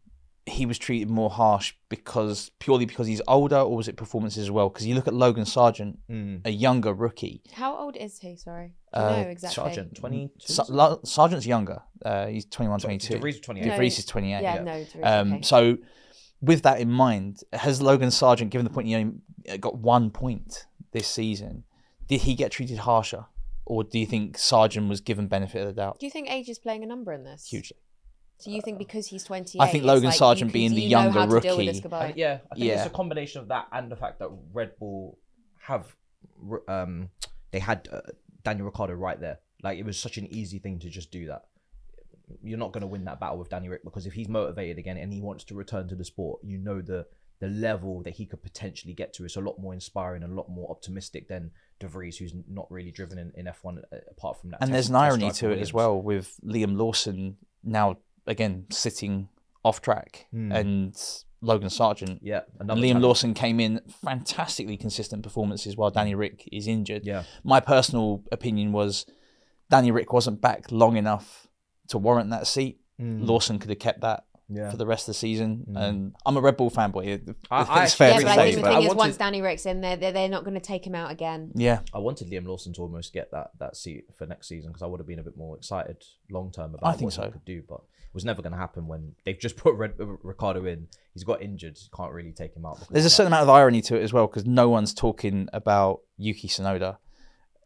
he 0.48 0.64
was 0.64 0.78
treated 0.78 1.10
more 1.10 1.28
harsh 1.28 1.74
because 1.88 2.50
purely 2.60 2.86
because 2.86 3.08
he's 3.08 3.20
older, 3.26 3.56
or 3.58 3.76
was 3.76 3.88
it 3.88 3.96
performances 3.96 4.44
as 4.44 4.50
well? 4.50 4.68
Because 4.68 4.86
you 4.86 4.94
look 4.94 5.08
at 5.08 5.14
Logan 5.14 5.44
Sargent, 5.44 5.98
a 6.44 6.50
younger 6.50 6.94
rookie. 6.94 7.42
How 7.52 7.76
old 7.76 7.96
is 7.96 8.18
he? 8.20 8.36
Sorry, 8.36 8.74
do 8.94 9.00
Uh, 9.00 9.10
know 9.22 9.28
exactly. 9.28 9.54
Sargent 9.54 9.96
twenty 9.96 10.28
two. 10.38 10.52
Sa- 10.52 10.96
Sargent's 11.04 11.46
younger. 11.46 11.82
Uh, 12.04 12.26
he's 12.26 12.44
21, 12.44 12.78
22. 12.80 13.14
De 13.14 13.20
Vries 13.20 13.34
is 13.34 13.40
28. 13.40 13.62
De 13.64 13.68
No, 13.68 13.84
is 13.84 14.04
28. 14.06 14.30
Yeah, 14.30 14.54
yeah. 14.54 14.62
no. 14.62 14.84
Teresa, 14.84 15.18
Um, 15.20 15.32
okay. 15.32 15.42
So, 15.42 15.78
with 16.40 16.62
that 16.62 16.80
in 16.80 16.90
mind, 16.92 17.40
has 17.52 17.82
Logan 17.82 18.10
Sargent, 18.12 18.50
given 18.52 18.64
the 18.64 18.70
point 18.70 18.86
he 18.86 18.94
only 18.94 19.58
got 19.58 19.78
one 19.78 20.10
point 20.10 20.66
this 20.92 21.08
season, 21.08 21.64
did 22.06 22.20
he 22.20 22.34
get 22.34 22.52
treated 22.52 22.78
harsher, 22.78 23.26
or 23.64 23.82
do 23.82 23.98
you 23.98 24.06
think 24.06 24.38
Sargent 24.38 24.88
was 24.88 25.00
given 25.00 25.26
benefit 25.26 25.62
of 25.62 25.66
the 25.66 25.72
doubt? 25.72 25.98
Do 25.98 26.06
you 26.06 26.12
think 26.12 26.30
age 26.30 26.48
is 26.48 26.58
playing 26.60 26.84
a 26.84 26.86
number 26.86 27.12
in 27.12 27.24
this? 27.24 27.48
Hugely. 27.48 27.78
Do 28.44 28.50
you 28.50 28.60
think 28.60 28.78
because 28.78 29.06
he's 29.06 29.24
28? 29.24 29.60
I 29.62 29.70
think 29.72 29.84
Logan 29.84 30.04
like 30.10 30.14
Sargent 30.18 30.50
you 30.50 30.52
being 30.52 30.70
the 30.74 30.82
you 30.82 30.90
know 30.90 31.02
younger 31.04 31.18
how 31.20 31.26
to 31.26 31.40
deal 31.40 31.56
with 31.56 31.66
rookie- 31.66 31.72
this 31.72 31.80
goodbye? 31.80 32.12
yeah, 32.16 32.38
I 32.50 32.54
think 32.54 32.66
Yeah. 32.66 32.74
it's 32.78 32.86
a 32.86 32.90
combination 32.90 33.40
of 33.40 33.48
that 33.48 33.66
and 33.72 33.90
the 33.90 33.96
fact 33.96 34.18
that 34.18 34.28
Red 34.52 34.72
Bull 34.78 35.18
have 35.62 35.96
um 36.68 37.08
they 37.50 37.58
had 37.60 37.88
uh, 37.90 38.00
Daniel 38.44 38.66
Ricciardo 38.66 38.94
right 38.94 39.18
there. 39.20 39.38
Like 39.62 39.78
it 39.78 39.84
was 39.86 39.98
such 39.98 40.18
an 40.18 40.26
easy 40.26 40.58
thing 40.58 40.78
to 40.80 40.90
just 40.90 41.10
do 41.10 41.26
that. 41.28 41.46
You're 42.42 42.58
not 42.58 42.72
going 42.72 42.82
to 42.82 42.86
win 42.88 43.04
that 43.04 43.20
battle 43.20 43.38
with 43.38 43.48
Danny 43.48 43.68
Rick 43.68 43.84
because 43.84 44.06
if 44.06 44.12
he's 44.12 44.28
motivated 44.28 44.78
again 44.78 44.96
and 44.96 45.12
he 45.12 45.20
wants 45.20 45.44
to 45.44 45.54
return 45.54 45.88
to 45.88 45.94
the 45.94 46.04
sport, 46.04 46.40
you 46.44 46.58
know 46.58 46.80
the 46.82 47.06
the 47.38 47.48
level 47.48 48.02
that 48.02 48.14
he 48.14 48.24
could 48.26 48.42
potentially 48.42 48.94
get 48.94 49.12
to 49.14 49.24
is 49.24 49.36
a 49.36 49.40
lot 49.40 49.58
more 49.58 49.74
inspiring 49.74 50.22
and 50.22 50.32
a 50.32 50.34
lot 50.34 50.48
more 50.50 50.70
optimistic 50.70 51.28
than 51.28 51.50
De 51.78 51.86
Vries, 51.86 52.16
who's 52.16 52.32
not 52.48 52.70
really 52.70 52.90
driven 52.90 53.18
in, 53.18 53.30
in 53.36 53.44
F1 53.44 53.78
uh, 53.78 53.96
apart 54.10 54.40
from 54.40 54.50
that. 54.50 54.58
And 54.62 54.68
test- 54.70 54.72
there's 54.72 54.88
an 54.88 54.96
irony 54.96 55.30
to 55.32 55.50
it 55.50 55.58
as 55.58 55.70
well 55.72 56.00
with 56.00 56.34
Liam 56.44 56.78
Lawson 56.78 57.36
now 57.62 57.98
again 58.26 58.66
sitting 58.70 59.28
off 59.64 59.80
track 59.80 60.26
and 60.32 60.96
Logan 61.42 61.70
Sargent. 61.70 62.20
Yeah, 62.22 62.40
And 62.58 62.68
Liam 62.70 62.82
talent. 62.88 63.00
Lawson 63.02 63.34
came 63.34 63.60
in 63.60 63.80
fantastically 64.04 64.76
consistent 64.76 65.22
performances 65.22 65.76
while 65.76 65.90
Danny 65.90 66.14
Rick 66.14 66.48
is 66.52 66.66
injured. 66.66 67.04
Yeah. 67.04 67.24
My 67.44 67.60
personal 67.60 68.22
opinion 68.32 68.72
was 68.72 69.06
Danny 69.70 69.90
Rick 69.90 70.12
wasn't 70.12 70.40
back 70.40 70.70
long 70.70 70.96
enough 70.96 71.46
to 71.88 71.98
warrant 71.98 72.30
that 72.30 72.46
seat. 72.46 72.80
Lawson 72.98 73.58
could 73.58 73.68
have 73.70 73.78
kept 73.78 74.00
that 74.00 74.20
Mm. 74.20 74.25
Yeah. 74.48 74.70
for 74.70 74.76
the 74.76 74.86
rest 74.86 75.02
of 75.08 75.14
the 75.14 75.18
season. 75.18 75.66
Mm. 75.70 75.76
And 75.82 76.14
I'm 76.24 76.36
a 76.36 76.40
Red 76.40 76.56
Bull 76.56 76.70
fanboy. 76.70 77.34
I- 77.50 77.62
I 77.62 77.84
it's 77.84 77.94
fair 77.94 78.10
Yeah, 78.12 78.18
to 78.18 78.24
but 78.24 78.30
I 78.30 78.34
say, 78.36 78.42
think 78.42 78.56
the 78.56 78.62
but 78.62 78.68
thing 78.68 78.76
I 78.76 78.80
is, 78.80 78.86
wanted- 78.88 78.98
once 78.98 79.16
Danny 79.16 79.42
Rick's 79.42 79.66
in 79.66 79.80
there, 79.80 79.96
they're, 79.96 80.12
they're 80.12 80.28
not 80.28 80.44
going 80.44 80.54
to 80.54 80.60
take 80.60 80.86
him 80.86 80.94
out 80.94 81.10
again. 81.10 81.50
yeah. 81.54 81.80
I 81.92 81.98
wanted 81.98 82.30
Liam 82.30 82.46
Lawson 82.46 82.72
to 82.74 82.82
almost 82.82 83.12
get 83.12 83.30
that 83.32 83.50
that 83.58 83.76
seat 83.76 84.04
for 84.16 84.24
next 84.26 84.48
season 84.48 84.70
because 84.70 84.82
I 84.82 84.86
would 84.86 85.00
have 85.00 85.06
been 85.06 85.18
a 85.18 85.22
bit 85.24 85.36
more 85.36 85.56
excited 85.56 86.04
long 86.30 86.52
term 86.52 86.74
about 86.74 86.86
I 86.88 86.92
think 86.92 87.04
what 87.06 87.14
so. 87.14 87.24
he 87.24 87.30
could 87.32 87.44
do, 87.44 87.62
but 87.68 87.80
it 87.80 88.14
was 88.14 88.24
never 88.24 88.40
going 88.40 88.52
to 88.52 88.58
happen 88.58 88.86
when 88.86 89.14
they've 89.24 89.38
just 89.38 89.56
put 89.56 89.74
Red, 89.74 89.94
uh, 90.00 90.06
Ricciardo 90.22 90.64
in. 90.64 90.86
He's 91.12 91.24
got 91.24 91.42
injured, 91.42 91.78
can't 91.96 92.12
really 92.12 92.32
take 92.32 92.54
him 92.54 92.64
out. 92.66 92.78
There's 92.90 93.04
a 93.04 93.06
of 93.06 93.12
certain 93.12 93.32
amount 93.32 93.42
of 93.44 93.48
irony 93.50 93.80
to 93.82 93.96
it 93.96 94.02
as 94.02 94.12
well 94.12 94.26
because 94.28 94.44
no 94.46 94.68
one's 94.68 94.94
talking 94.94 95.48
about 95.52 96.00
Yuki 96.18 96.46
Tsunoda, 96.48 96.98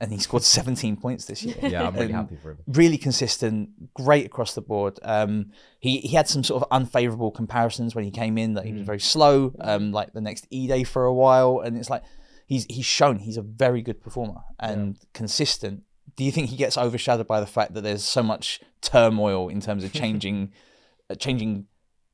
and 0.00 0.10
he 0.12 0.18
scored 0.18 0.42
17 0.42 0.96
points 0.96 1.26
this 1.26 1.42
year. 1.42 1.56
Yeah, 1.62 1.86
I'm 1.86 1.94
really 1.94 2.12
happy 2.12 2.36
for 2.42 2.52
him. 2.52 2.58
Really 2.66 2.96
consistent, 2.98 3.92
great 3.94 4.24
across 4.26 4.54
the 4.54 4.62
board. 4.62 4.98
Um, 5.02 5.52
he 5.78 5.98
he 5.98 6.16
had 6.16 6.26
some 6.28 6.42
sort 6.42 6.62
of 6.62 6.68
unfavourable 6.70 7.30
comparisons 7.30 7.94
when 7.94 8.04
he 8.04 8.10
came 8.10 8.38
in 8.38 8.54
that 8.54 8.64
he 8.64 8.72
Mm. 8.72 8.78
was 8.78 8.86
very 8.86 9.00
slow, 9.00 9.52
um, 9.60 9.92
like 9.92 10.12
the 10.12 10.20
next 10.20 10.46
E 10.50 10.66
Day 10.66 10.84
for 10.84 11.04
a 11.04 11.12
while, 11.14 11.60
and 11.60 11.76
it's 11.76 11.90
like 11.90 12.02
he's 12.46 12.64
he's 12.70 12.86
shown 12.86 13.18
he's 13.18 13.36
a 13.36 13.42
very 13.42 13.82
good 13.82 14.00
performer 14.00 14.40
and 14.58 14.96
consistent. 15.12 15.82
Do 16.16 16.24
you 16.24 16.32
think 16.32 16.48
he 16.48 16.56
gets 16.56 16.76
overshadowed 16.76 17.26
by 17.26 17.40
the 17.40 17.46
fact 17.46 17.74
that 17.74 17.82
there's 17.82 18.02
so 18.04 18.22
much 18.22 18.60
turmoil 18.82 19.48
in 19.48 19.60
terms 19.60 19.84
of 19.84 19.92
changing, 19.92 20.52
uh, 21.10 21.14
changing 21.14 21.66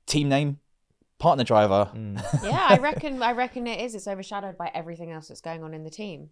team 0.07 0.29
name, 0.29 0.59
partner 1.18 1.44
driver? 1.44 1.90
Mm. 1.94 2.22
yeah, 2.44 2.66
I 2.68 2.77
reckon. 2.79 3.22
I 3.22 3.33
reckon 3.33 3.66
it 3.66 3.81
is. 3.81 3.94
It's 3.94 4.07
overshadowed 4.09 4.59
by 4.59 4.70
everything 4.75 5.11
else 5.12 5.29
that's 5.29 5.40
going 5.40 5.62
on 5.64 5.72
in 5.72 5.85
the 5.85 5.90
team. 5.90 6.31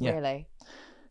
Yeah. 0.00 0.12
Really. 0.14 0.48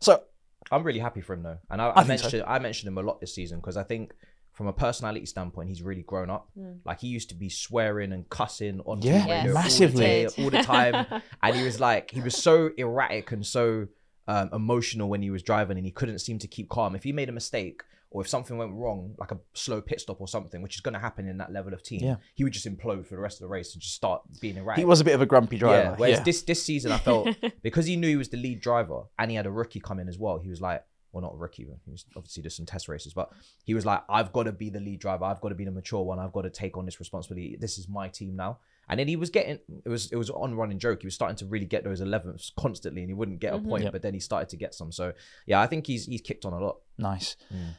So 0.00 0.22
I'm 0.70 0.82
really 0.84 0.98
happy 1.00 1.20
for 1.20 1.32
him 1.34 1.42
though, 1.42 1.58
and 1.70 1.80
I, 1.80 1.86
I 1.88 2.00
I, 2.00 2.04
think 2.04 2.20
so. 2.20 2.24
mentioned 2.24 2.44
I 2.46 2.58
mentioned 2.58 2.88
him 2.88 2.98
a 2.98 3.02
lot 3.02 3.20
this 3.20 3.34
season 3.34 3.58
because 3.58 3.76
I 3.76 3.82
think 3.82 4.12
from 4.52 4.66
a 4.66 4.72
personality 4.72 5.24
standpoint, 5.26 5.68
he's 5.68 5.82
really 5.82 6.02
grown 6.02 6.30
up. 6.30 6.48
Like 6.84 7.00
he 7.00 7.06
used 7.08 7.28
to 7.28 7.34
be 7.36 7.48
swearing 7.48 8.12
and 8.12 8.28
cussing 8.28 8.80
on 8.86 9.00
Yeah, 9.02 9.20
radio 9.22 9.52
Yes. 9.54 9.80
all 9.80 9.86
the 9.88 9.94
day- 9.94 10.26
all 10.38 10.50
the 10.50 10.62
time, 10.62 11.06
and 11.42 11.56
he 11.56 11.62
was 11.64 11.78
like 11.80 12.10
he 12.10 12.20
was 12.20 12.36
so 12.36 12.70
erratic 12.76 13.30
and 13.32 13.46
so 13.46 13.86
um, 14.26 14.50
emotional 14.52 15.08
when 15.08 15.22
he 15.22 15.30
was 15.30 15.42
driving, 15.42 15.76
and 15.78 15.86
he 15.86 15.92
couldn't 15.92 16.18
seem 16.18 16.38
to 16.40 16.48
keep 16.48 16.68
calm. 16.68 16.94
If 16.94 17.04
he 17.04 17.12
made 17.12 17.28
a 17.28 17.32
mistake 17.32 17.82
or 18.10 18.22
if 18.22 18.28
something 18.28 18.56
went 18.56 18.72
wrong, 18.72 19.14
like 19.18 19.32
a 19.32 19.38
slow 19.52 19.80
pit 19.80 20.00
stop 20.00 20.20
or 20.20 20.28
something, 20.28 20.62
which 20.62 20.74
is 20.74 20.80
going 20.80 20.94
to 20.94 21.00
happen 21.00 21.28
in 21.28 21.36
that 21.38 21.52
level 21.52 21.74
of 21.74 21.82
team, 21.82 22.00
Yeah. 22.02 22.16
he 22.34 22.44
would 22.44 22.52
just 22.54 22.66
implode 22.66 23.06
for 23.06 23.14
the 23.16 23.20
rest 23.20 23.36
of 23.36 23.40
the 23.40 23.48
race 23.48 23.74
and 23.74 23.82
just 23.82 23.94
start 23.94 24.22
being 24.40 24.56
erratic. 24.56 24.80
he 24.80 24.84
was 24.86 25.00
a 25.00 25.04
bit 25.04 25.14
of 25.14 25.20
a 25.20 25.26
grumpy 25.26 25.58
driver. 25.58 25.90
Yeah. 25.90 25.96
Whereas 25.96 26.18
yeah. 26.18 26.24
this 26.24 26.42
this 26.42 26.62
season, 26.62 26.90
I 26.92 26.98
felt 26.98 27.28
because 27.62 27.86
he 27.86 27.96
knew 27.96 28.08
he 28.08 28.16
was 28.16 28.30
the 28.30 28.38
lead 28.38 28.60
driver 28.60 29.02
and 29.18 29.30
he 29.30 29.36
had 29.36 29.46
a 29.46 29.50
rookie 29.50 29.80
come 29.80 29.98
in 30.00 30.08
as 30.08 30.18
well. 30.18 30.38
He 30.38 30.48
was 30.48 30.60
like, 30.60 30.84
well, 31.12 31.22
not 31.22 31.34
a 31.34 31.36
rookie. 31.36 31.66
He 31.84 31.90
was 31.90 32.04
obviously 32.16 32.42
just 32.42 32.56
some 32.56 32.66
test 32.66 32.88
races, 32.88 33.12
but 33.14 33.30
he 33.64 33.74
was 33.74 33.84
like, 33.86 34.02
I've 34.08 34.32
got 34.32 34.44
to 34.44 34.52
be 34.52 34.70
the 34.70 34.80
lead 34.80 35.00
driver. 35.00 35.24
I've 35.24 35.40
got 35.40 35.48
to 35.50 35.54
be 35.54 35.64
the 35.64 35.70
mature 35.70 36.02
one. 36.02 36.18
I've 36.18 36.32
got 36.32 36.42
to 36.42 36.50
take 36.50 36.76
on 36.76 36.84
this 36.84 37.00
responsibility. 37.00 37.56
This 37.58 37.78
is 37.78 37.88
my 37.88 38.08
team 38.08 38.36
now. 38.36 38.58
And 38.90 38.98
then 38.98 39.08
he 39.08 39.16
was 39.16 39.28
getting 39.28 39.58
it 39.84 39.88
was 39.88 40.10
it 40.12 40.16
was 40.16 40.30
on 40.30 40.54
running 40.54 40.78
joke. 40.78 41.02
He 41.02 41.06
was 41.06 41.14
starting 41.14 41.36
to 41.36 41.46
really 41.46 41.66
get 41.66 41.84
those 41.84 42.00
11ths 42.00 42.52
constantly, 42.58 43.02
and 43.02 43.10
he 43.10 43.14
wouldn't 43.14 43.38
get 43.38 43.52
a 43.52 43.58
point. 43.58 43.84
Yep. 43.84 43.92
But 43.92 44.02
then 44.02 44.14
he 44.14 44.20
started 44.20 44.48
to 44.50 44.56
get 44.56 44.74
some. 44.74 44.92
So 44.92 45.12
yeah, 45.46 45.60
I 45.60 45.66
think 45.66 45.86
he's 45.86 46.06
he's 46.06 46.22
kicked 46.22 46.46
on 46.46 46.54
a 46.54 46.58
lot. 46.58 46.78
Nice. 46.96 47.36
Mm. 47.54 47.74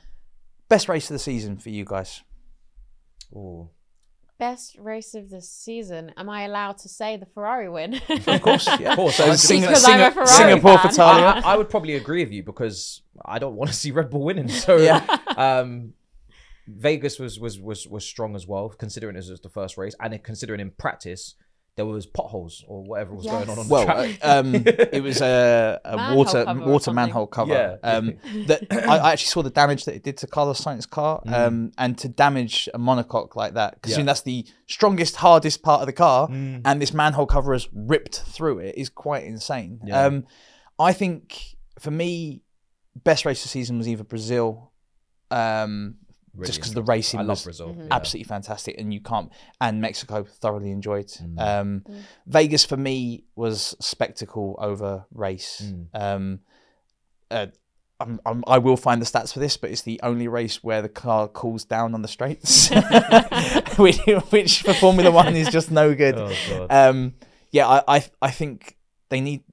Best 0.69 0.87
race 0.87 1.09
of 1.09 1.15
the 1.15 1.19
season 1.19 1.57
for 1.57 1.69
you 1.69 1.83
guys? 1.85 2.23
Oh, 3.35 3.71
Best 4.37 4.77
race 4.79 5.15
of 5.15 5.29
the 5.29 5.41
season. 5.41 6.13
Am 6.15 6.29
I 6.29 6.43
allowed 6.43 6.77
to 6.79 6.87
say 6.89 7.17
the 7.17 7.25
Ferrari 7.25 7.67
win? 7.69 7.99
Of 8.09 8.41
course, 8.41 8.67
yeah. 8.79 8.91
Of 8.91 8.95
course, 8.95 9.15
So 9.17 9.35
Sing- 9.35 9.61
Because 9.61 9.83
Sing- 9.83 9.95
I'm 9.95 9.99
a 10.01 10.11
Ferrari 10.11 10.27
Singapore 10.29 10.77
for 10.77 10.87
fan. 10.87 10.95
Talia. 10.95 11.41
I, 11.43 11.53
I 11.53 11.57
would 11.57 11.69
probably 11.69 11.95
agree 11.95 12.23
with 12.23 12.31
you 12.31 12.43
because 12.43 13.01
I 13.25 13.37
don't 13.39 13.55
want 13.55 13.69
to 13.69 13.75
see 13.75 13.91
Red 13.91 14.09
Bull 14.09 14.23
winning. 14.23 14.47
So 14.47 14.77
Yeah. 14.77 15.03
um, 15.35 15.93
Vegas 16.67 17.19
was 17.19 17.37
was 17.39 17.59
was 17.59 17.85
was 17.87 18.05
strong 18.05 18.33
as 18.35 18.47
well, 18.47 18.69
considering 18.69 19.15
it 19.17 19.25
was 19.29 19.41
the 19.41 19.49
first 19.49 19.75
race, 19.77 19.95
and 19.99 20.23
considering 20.23 20.61
in 20.61 20.71
practice 20.71 21.35
there 21.79 21.85
was 21.85 22.05
potholes 22.05 22.65
or 22.67 22.83
whatever 22.83 23.15
was 23.15 23.25
going 23.25 23.49
on 23.49 23.57
on 23.57 23.67
the 23.67 23.73
Well, 23.73 23.85
track. 23.85 24.19
uh, 24.21 24.41
um, 24.43 24.53
it 24.55 25.01
was 25.01 25.21
a, 25.21 25.79
a 25.85 25.95
Manhole 25.95 26.17
water 26.17 26.45
water 26.65 26.93
manhole 26.93 27.25
cover. 27.27 27.53
Yeah. 27.53 27.77
Um, 27.89 28.15
that 28.47 28.67
I, 28.69 28.97
I 28.97 29.11
actually 29.13 29.27
saw 29.27 29.41
the 29.43 29.49
damage 29.49 29.85
that 29.85 29.95
it 29.95 30.03
did 30.03 30.17
to 30.17 30.27
Carlos 30.27 30.59
Sainz's 30.59 30.85
car, 30.85 31.21
um, 31.27 31.71
and 31.77 31.97
to 31.99 32.09
damage 32.09 32.67
a 32.73 32.77
monocoque 32.79 33.35
like 33.37 33.53
that, 33.53 33.75
because 33.75 33.97
Yeah. 33.97 34.03
that's 34.03 34.23
the 34.23 34.45
strongest, 34.67 35.15
hardest 35.15 35.63
part 35.63 35.79
of 35.81 35.87
the 35.87 35.93
car, 35.93 36.27
Mm. 36.27 36.61
and 36.65 36.81
this 36.81 36.93
manhole 36.93 37.25
cover 37.25 37.53
has 37.53 37.69
ripped 37.73 38.19
through 38.19 38.59
it, 38.59 38.75
is 38.77 38.89
quite 38.89 39.23
insane. 39.23 39.79
Yeah. 39.85 40.03
Um, 40.03 40.25
I 40.77 40.91
think 40.91 41.55
for 41.79 41.91
me, 41.91 42.41
best 43.03 43.23
race 43.25 43.39
of 43.39 43.43
the 43.43 43.49
season 43.49 43.77
was 43.77 43.87
either 43.87 44.03
Brazil. 44.03 44.73
Um, 46.39 46.45
just 46.45 46.59
because 46.59 46.73
the 46.73 46.83
racing 46.83 47.19
I 47.19 47.23
love 47.23 47.37
was 47.37 47.43
Brazil. 47.43 47.69
Mm-hmm. 47.69 47.81
Yeah. 47.81 47.87
absolutely 47.91 48.27
fantastic, 48.27 48.75
and 48.77 48.93
you 48.93 49.01
can't. 49.01 49.31
And 49.59 49.81
Mexico 49.81 50.23
thoroughly 50.23 50.71
enjoyed. 50.71 51.07
Mm. 51.07 51.39
Um, 51.39 51.83
Vegas 52.27 52.65
for 52.65 52.77
me 52.77 53.23
was 53.35 53.75
spectacle 53.79 54.55
over 54.59 55.05
race. 55.11 55.61
Mm. 55.65 55.87
Um, 55.93 56.39
uh, 57.31 57.47
I'm, 57.99 58.19
I'm, 58.25 58.43
I 58.47 58.59
will 58.59 58.77
find 58.77 59.01
the 59.01 59.05
stats 59.05 59.33
for 59.33 59.39
this, 59.39 59.57
but 59.57 59.71
it's 59.71 59.81
the 59.81 59.99
only 60.03 60.27
race 60.27 60.63
where 60.63 60.81
the 60.81 60.89
car 60.89 61.27
cools 61.27 61.65
down 61.65 61.93
on 61.93 62.01
the 62.01 62.07
straights, 62.07 62.69
which, 63.77 63.97
which 64.29 64.61
for 64.61 64.73
Formula 64.73 65.11
One 65.11 65.35
is 65.35 65.49
just 65.49 65.69
no 65.69 65.93
good. 65.93 66.15
Oh, 66.15 66.33
God. 66.49 66.71
Um, 66.71 67.15
yeah, 67.51 67.67
I, 67.67 67.97
I 67.97 68.05
I 68.21 68.31
think 68.31 68.77
they 69.09 69.21
need. 69.21 69.43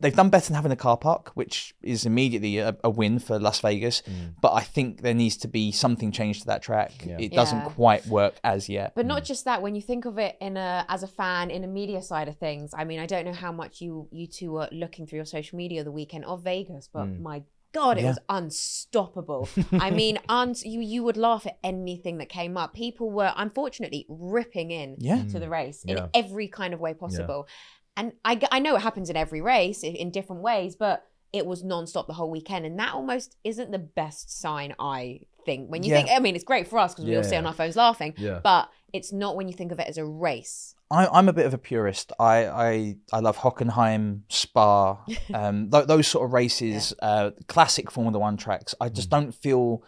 They've 0.00 0.16
done 0.16 0.30
better 0.30 0.46
than 0.48 0.54
having 0.56 0.72
a 0.72 0.76
car 0.76 0.96
park, 0.96 1.30
which 1.34 1.74
is 1.82 2.06
immediately 2.06 2.58
a, 2.58 2.76
a 2.82 2.90
win 2.90 3.18
for 3.18 3.38
Las 3.38 3.60
Vegas. 3.60 4.02
Mm. 4.02 4.34
But 4.40 4.52
I 4.54 4.62
think 4.62 5.02
there 5.02 5.14
needs 5.14 5.36
to 5.38 5.48
be 5.48 5.72
something 5.72 6.10
changed 6.10 6.40
to 6.42 6.46
that 6.46 6.62
track. 6.62 6.92
Yeah. 7.06 7.18
It 7.18 7.32
doesn't 7.32 7.58
Yeah. 7.58 7.64
quite 7.70 8.06
work 8.06 8.34
as 8.42 8.68
yet. 8.68 8.94
But 8.94 9.06
not 9.06 9.24
just 9.24 9.44
that. 9.44 9.60
When 9.62 9.74
you 9.74 9.82
think 9.82 10.04
of 10.06 10.18
it 10.18 10.36
in 10.40 10.56
a 10.56 10.84
as 10.88 11.02
a 11.02 11.06
fan 11.08 11.50
in 11.50 11.64
a 11.64 11.68
media 11.68 12.00
side 12.02 12.28
of 12.28 12.36
things, 12.38 12.72
I 12.74 12.84
mean, 12.84 12.98
I 12.98 13.06
don't 13.06 13.24
know 13.26 13.32
how 13.32 13.52
much 13.52 13.80
you 13.80 14.08
you 14.10 14.26
two 14.26 14.52
were 14.52 14.68
looking 14.72 15.06
through 15.06 15.18
your 15.18 15.26
social 15.26 15.56
media 15.58 15.84
the 15.84 15.92
weekend 15.92 16.24
of 16.24 16.42
Vegas, 16.42 16.88
but 16.92 17.04
mm. 17.06 17.20
my 17.20 17.42
God, 17.72 17.98
it 17.98 18.02
Yeah. 18.02 18.08
was 18.08 18.18
unstoppable. 18.28 19.48
I 19.72 19.90
mean, 20.00 20.18
un- 20.28 20.54
you 20.64 20.80
you 20.80 21.02
would 21.04 21.16
laugh 21.16 21.46
at 21.46 21.58
anything 21.62 22.18
that 22.18 22.28
came 22.28 22.56
up. 22.56 22.74
People 22.74 23.10
were 23.10 23.32
unfortunately 23.36 24.06
ripping 24.08 24.70
in 24.70 24.96
Yeah. 24.98 25.18
Mm. 25.18 25.32
to 25.32 25.38
the 25.38 25.48
race 25.48 25.84
Yeah. 25.86 26.04
in 26.04 26.10
every 26.14 26.48
kind 26.48 26.74
of 26.74 26.80
way 26.80 26.94
possible. 26.94 27.46
And 27.96 28.12
I, 28.24 28.40
I 28.50 28.58
know 28.60 28.76
it 28.76 28.80
happens 28.82 29.10
in 29.10 29.16
every 29.16 29.40
race 29.40 29.82
in, 29.82 30.10
different 30.10 30.42
ways, 30.42 30.76
but 30.76 31.04
it 31.32 31.46
was 31.46 31.62
non-stop 31.62 32.06
the 32.06 32.12
whole 32.14 32.30
weekend, 32.30 32.64
and 32.66 32.78
that 32.78 32.94
almost 32.94 33.36
isn't 33.44 33.70
the 33.70 33.78
best 33.78 34.40
sign. 34.40 34.74
I 34.80 35.20
think 35.44 35.68
when 35.70 35.82
you 35.82 35.90
Yeah. 35.90 35.98
think, 36.02 36.10
I 36.10 36.18
mean, 36.18 36.34
it's 36.34 36.44
great 36.44 36.66
for 36.68 36.78
us 36.78 36.94
because 36.94 37.04
we 37.06 37.16
all 37.16 37.22
sit 37.22 37.32
Yeah. 37.32 37.38
on 37.38 37.46
our 37.46 37.52
phones 37.52 37.76
laughing, 37.76 38.14
Yeah. 38.16 38.40
but 38.42 38.68
it's 38.92 39.12
not 39.12 39.36
when 39.36 39.46
you 39.48 39.54
think 39.54 39.70
of 39.72 39.78
it 39.78 39.86
as 39.88 39.96
a 39.98 40.04
race. 40.04 40.74
I, 40.90 41.06
I'm 41.06 41.28
a 41.28 41.32
bit 41.32 41.46
of 41.46 41.54
a 41.54 41.58
purist. 41.58 42.10
I 42.18 42.46
I, 42.46 42.96
I 43.12 43.20
love 43.20 43.38
Hockenheim, 43.38 44.22
Spa, 44.28 44.98
um, 45.34 45.70
th- 45.70 45.86
those 45.86 46.08
sort 46.08 46.24
of 46.26 46.32
races, 46.32 46.92
uh, 47.00 47.30
classic 47.46 47.90
Formula 47.92 48.18
One 48.18 48.36
tracks. 48.36 48.74
I 48.80 48.88
just 48.88 49.08
don't 49.08 49.32
feel 49.32 49.84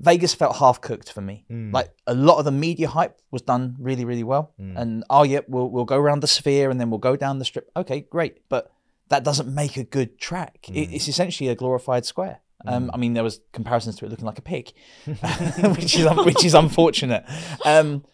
Vegas 0.00 0.32
felt 0.34 0.56
half 0.56 0.80
cooked 0.80 1.12
for 1.12 1.20
me. 1.20 1.44
Like 1.72 1.92
a 2.06 2.14
lot 2.14 2.38
of 2.38 2.44
the 2.46 2.50
media 2.50 2.88
hype 2.88 3.20
was 3.30 3.42
done 3.42 3.76
really, 3.78 4.04
really 4.04 4.24
well. 4.24 4.54
And 4.58 5.04
oh 5.10 5.22
yeah, 5.24 5.40
we'll 5.46 5.68
we'll 5.70 5.84
go 5.84 5.96
around 5.96 6.20
the 6.20 6.26
sphere 6.26 6.70
and 6.70 6.80
then 6.80 6.88
we'll 6.90 6.98
go 6.98 7.16
down 7.16 7.38
the 7.38 7.44
strip. 7.44 7.70
Okay, 7.76 8.00
great, 8.10 8.48
but 8.48 8.72
that 9.08 9.24
doesn't 9.24 9.52
make 9.54 9.76
a 9.76 9.84
good 9.84 10.18
track. 10.18 10.68
It, 10.72 10.90
it's 10.92 11.06
essentially 11.08 11.48
a 11.50 11.54
glorified 11.54 12.04
square. 12.06 12.40
Um, 12.66 12.90
I 12.92 12.98
mean, 12.98 13.14
there 13.14 13.24
was 13.24 13.40
comparisons 13.52 13.96
to 13.96 14.04
it 14.04 14.10
looking 14.10 14.26
like 14.26 14.38
a 14.38 14.42
pig, 14.42 14.72
which 15.04 15.96
is 15.98 16.06
which 16.24 16.44
is 16.44 16.54
unfortunate. 16.54 17.24
Um, 17.64 18.04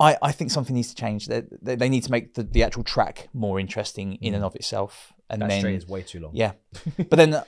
I, 0.00 0.16
I 0.20 0.32
think 0.32 0.50
something 0.50 0.74
needs 0.74 0.88
to 0.88 0.94
change. 0.94 1.26
They, 1.28 1.42
they, 1.62 1.76
they 1.76 1.88
need 1.88 2.02
to 2.04 2.10
make 2.10 2.34
the, 2.34 2.42
the 2.42 2.62
actual 2.64 2.82
track 2.84 3.28
more 3.32 3.60
interesting 3.60 4.14
in 4.20 4.34
and 4.34 4.44
of 4.44 4.54
itself. 4.56 5.12
And 5.30 5.40
That 5.40 5.48
then, 5.50 5.60
straight 5.60 5.76
is 5.76 5.86
way 5.86 6.02
too 6.02 6.20
long. 6.20 6.32
yeah, 6.34 6.52
but 6.96 7.16
then 7.16 7.34
uh, 7.34 7.44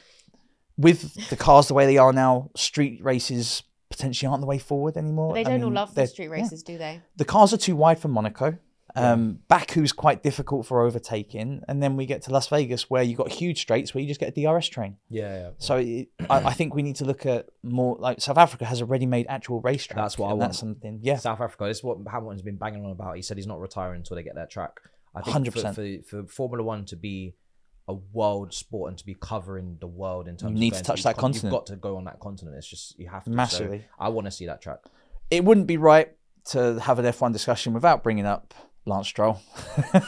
with 0.78 1.28
the 1.28 1.36
cars 1.36 1.68
the 1.68 1.74
way 1.74 1.86
they 1.86 1.98
are 1.98 2.12
now, 2.12 2.50
street 2.56 3.02
races 3.04 3.62
potentially 3.96 4.28
aren't 4.28 4.42
the 4.42 4.46
way 4.46 4.58
forward 4.58 4.96
anymore. 4.96 5.34
They 5.34 5.44
don't 5.44 5.62
all 5.62 5.68
mean, 5.68 5.74
love 5.74 5.90
the 5.90 5.96
they're- 5.96 6.06
street 6.06 6.26
yeah. 6.26 6.32
races, 6.32 6.62
do 6.62 6.78
they? 6.78 7.00
The 7.16 7.24
cars 7.24 7.52
are 7.52 7.58
too 7.58 7.76
wide 7.76 7.98
for 7.98 8.08
Monaco. 8.08 8.58
Um, 8.94 9.40
Baku's 9.48 9.92
quite 9.92 10.22
difficult 10.22 10.64
for 10.64 10.80
overtaking, 10.80 11.60
and 11.68 11.82
then 11.82 11.96
we 11.96 12.06
get 12.06 12.22
to 12.22 12.30
Las 12.30 12.48
Vegas 12.48 12.88
where 12.88 13.02
you 13.02 13.14
got 13.14 13.30
huge 13.30 13.60
straights 13.60 13.92
where 13.92 14.00
you 14.00 14.08
just 14.08 14.18
get 14.20 14.34
a 14.34 14.42
DRS 14.42 14.68
train. 14.68 14.96
Yeah, 15.10 15.36
yeah. 15.36 15.50
So 15.58 15.76
it, 15.76 16.08
I, 16.30 16.44
I 16.44 16.52
think 16.54 16.74
we 16.74 16.82
need 16.82 16.96
to 16.96 17.04
look 17.04 17.26
at 17.26 17.50
more 17.62 17.96
like 17.98 18.22
South 18.22 18.38
Africa 18.38 18.64
has 18.64 18.80
a 18.80 18.86
ready-made 18.86 19.26
actual 19.28 19.60
racetrack. 19.60 19.96
That's 19.98 20.16
what 20.16 20.28
I 20.28 20.32
want. 20.32 20.40
That's 20.52 20.58
something. 20.60 21.00
Yeah, 21.02 21.16
South 21.16 21.42
Africa. 21.42 21.64
This 21.64 21.78
is 21.78 21.84
what 21.84 21.98
Hamilton's 22.10 22.40
been 22.40 22.56
banging 22.56 22.86
on 22.86 22.90
about. 22.90 23.16
He 23.16 23.22
said 23.22 23.36
he's 23.36 23.46
not 23.46 23.60
retiring 23.60 23.96
until 23.98 24.16
they 24.16 24.22
get 24.22 24.36
that 24.36 24.48
track. 24.48 24.80
I 25.14 25.20
think 25.20 25.46
100%. 25.46 25.74
for, 25.74 26.22
for 26.22 26.26
Formula 26.26 26.64
One 26.64 26.86
to 26.86 26.96
be 26.96 27.34
a 27.88 27.94
world 27.94 28.52
sport 28.52 28.90
and 28.90 28.98
to 28.98 29.06
be 29.06 29.14
covering 29.14 29.76
the 29.80 29.86
world 29.86 30.26
in 30.28 30.36
terms 30.36 30.52
You 30.52 30.58
need 30.58 30.72
of 30.72 30.78
to 30.78 30.84
going 30.84 30.84
touch 30.84 30.98
each 30.98 31.04
that 31.04 31.14
con- 31.14 31.32
continent. 31.32 31.44
You've 31.44 31.52
got 31.52 31.66
to 31.66 31.76
go 31.76 31.96
on 31.96 32.04
that 32.04 32.20
continent. 32.20 32.56
It's 32.56 32.66
just 32.66 32.98
you 32.98 33.08
have 33.08 33.24
to. 33.24 33.30
So 33.30 33.36
Massively. 33.36 33.84
I 33.98 34.08
want 34.08 34.26
to 34.26 34.30
see 34.30 34.46
that 34.46 34.60
track. 34.60 34.80
it 35.30 35.44
wouldn't 35.44 35.66
be 35.66 35.76
right 35.76 36.12
to 36.46 36.78
have 36.80 36.98
an 36.98 37.04
F1 37.04 37.32
discussion 37.32 37.72
without 37.72 38.02
bringing 38.02 38.26
up 38.26 38.54
Lance 38.86 39.08
Stroll. 39.08 39.40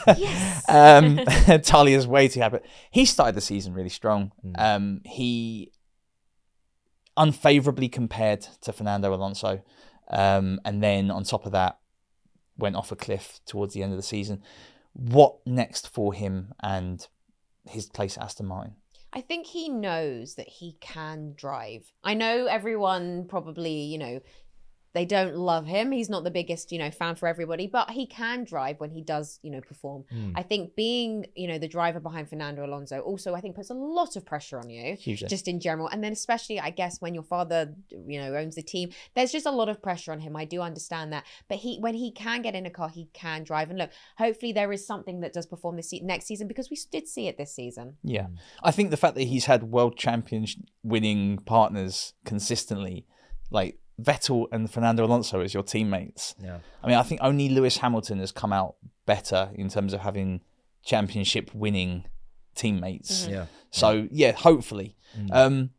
Yes. 0.07 0.63
um, 0.69 1.17
Talia's 1.61 2.07
way 2.07 2.27
too 2.27 2.39
happy. 2.39 2.59
He 2.91 3.05
started 3.05 3.35
the 3.35 3.41
season 3.41 3.73
really 3.73 3.89
strong. 3.89 4.31
Um, 4.55 5.01
he 5.05 5.71
unfavorably 7.17 7.89
compared 7.89 8.41
to 8.61 8.71
Fernando 8.71 9.13
Alonso, 9.13 9.61
um, 10.09 10.59
and 10.63 10.81
then 10.81 11.11
on 11.11 11.23
top 11.23 11.45
of 11.45 11.51
that, 11.51 11.79
went 12.57 12.75
off 12.75 12.91
a 12.91 12.95
cliff 12.95 13.39
towards 13.45 13.73
the 13.73 13.83
end 13.83 13.91
of 13.91 13.97
the 13.97 14.03
season. 14.03 14.41
What 14.93 15.45
next 15.45 15.87
for 15.89 16.13
him 16.13 16.53
and 16.61 17.05
his 17.67 17.89
place 17.89 18.17
at 18.17 18.23
Aston 18.23 18.45
Martin? 18.47 18.75
I 19.11 19.21
think 19.21 19.47
he 19.47 19.69
knows 19.69 20.35
that 20.35 20.47
he 20.47 20.77
can 20.79 21.33
drive. 21.35 21.91
I 22.03 22.13
know 22.13 22.45
everyone 22.45 23.25
probably, 23.27 23.73
you 23.73 23.97
know, 23.97 24.19
they 24.93 25.05
don't 25.05 25.35
love 25.35 25.65
him. 25.65 25.91
He's 25.91 26.09
not 26.09 26.23
the 26.23 26.31
biggest, 26.31 26.71
you 26.71 26.79
know, 26.79 26.89
fan 26.89 27.15
for 27.15 27.27
everybody, 27.27 27.67
but 27.67 27.91
he 27.91 28.07
can 28.07 28.43
drive 28.43 28.79
when 28.79 28.89
he 28.89 29.01
does, 29.01 29.39
you 29.43 29.51
know, 29.51 29.61
perform. 29.61 30.05
Hmm. 30.09 30.31
I 30.35 30.43
think 30.43 30.75
being, 30.75 31.27
you 31.35 31.47
know, 31.47 31.59
the 31.59 31.67
driver 31.67 31.99
behind 31.99 32.29
Fernando 32.29 32.65
Alonso 32.65 32.99
also, 32.99 33.35
I 33.35 33.41
think, 33.41 33.55
puts 33.55 33.69
a 33.69 33.75
lot 33.75 34.15
of 34.15 34.25
pressure 34.25 34.59
on 34.59 34.69
you, 34.69 34.95
Hugely. 34.95 35.27
just 35.27 35.47
in 35.47 35.59
general. 35.59 35.87
And 35.87 36.03
then 36.03 36.11
especially, 36.11 36.59
I 36.59 36.71
guess, 36.71 36.99
when 37.01 37.13
your 37.13 37.23
father, 37.23 37.73
you 37.89 38.19
know, 38.19 38.35
owns 38.35 38.55
the 38.55 38.63
team, 38.63 38.89
there's 39.15 39.31
just 39.31 39.45
a 39.45 39.51
lot 39.51 39.69
of 39.69 39.81
pressure 39.81 40.11
on 40.11 40.19
him. 40.19 40.35
I 40.35 40.45
do 40.45 40.61
understand 40.61 41.13
that, 41.13 41.25
but 41.47 41.59
he, 41.59 41.77
when 41.79 41.93
he 41.93 42.11
can 42.11 42.41
get 42.41 42.55
in 42.55 42.65
a 42.65 42.71
car, 42.71 42.89
he 42.89 43.09
can 43.13 43.43
drive. 43.43 43.69
And 43.69 43.77
look, 43.77 43.91
hopefully, 44.17 44.53
there 44.53 44.71
is 44.73 44.85
something 44.85 45.21
that 45.21 45.33
does 45.33 45.45
perform 45.45 45.75
this 45.75 45.91
se- 45.91 46.01
next 46.03 46.25
season 46.25 46.47
because 46.47 46.69
we 46.69 46.77
did 46.91 47.07
see 47.07 47.27
it 47.27 47.37
this 47.37 47.53
season. 47.53 47.97
Yeah. 48.03 48.27
I 48.63 48.71
think 48.71 48.89
the 48.89 48.97
fact 48.97 49.15
that 49.15 49.23
he's 49.23 49.45
had 49.45 49.63
world 49.63 49.97
champions 49.97 50.55
winning 50.83 51.37
partners 51.39 52.13
consistently, 52.25 53.05
like 53.51 53.77
Vettel 54.01 54.47
and 54.51 54.71
Fernando 54.71 55.05
Alonso 55.05 55.41
as 55.41 55.53
your 55.53 55.63
teammates. 55.63 56.35
Yeah. 56.41 56.59
I 56.83 56.87
mean, 56.87 56.97
I 56.97 57.03
think 57.03 57.21
only 57.23 57.49
Lewis 57.49 57.77
Hamilton 57.77 58.19
has 58.19 58.31
come 58.31 58.53
out 58.53 58.75
better 59.05 59.49
in 59.55 59.69
terms 59.69 59.93
of 59.93 60.01
having 60.01 60.41
championship 60.83 61.53
winning 61.53 62.05
teammates. 62.55 63.27
Yeah. 63.27 63.45
So, 63.71 64.07
yeah, 64.11 64.31
hopefully. 64.31 64.95
Um, 65.31 65.71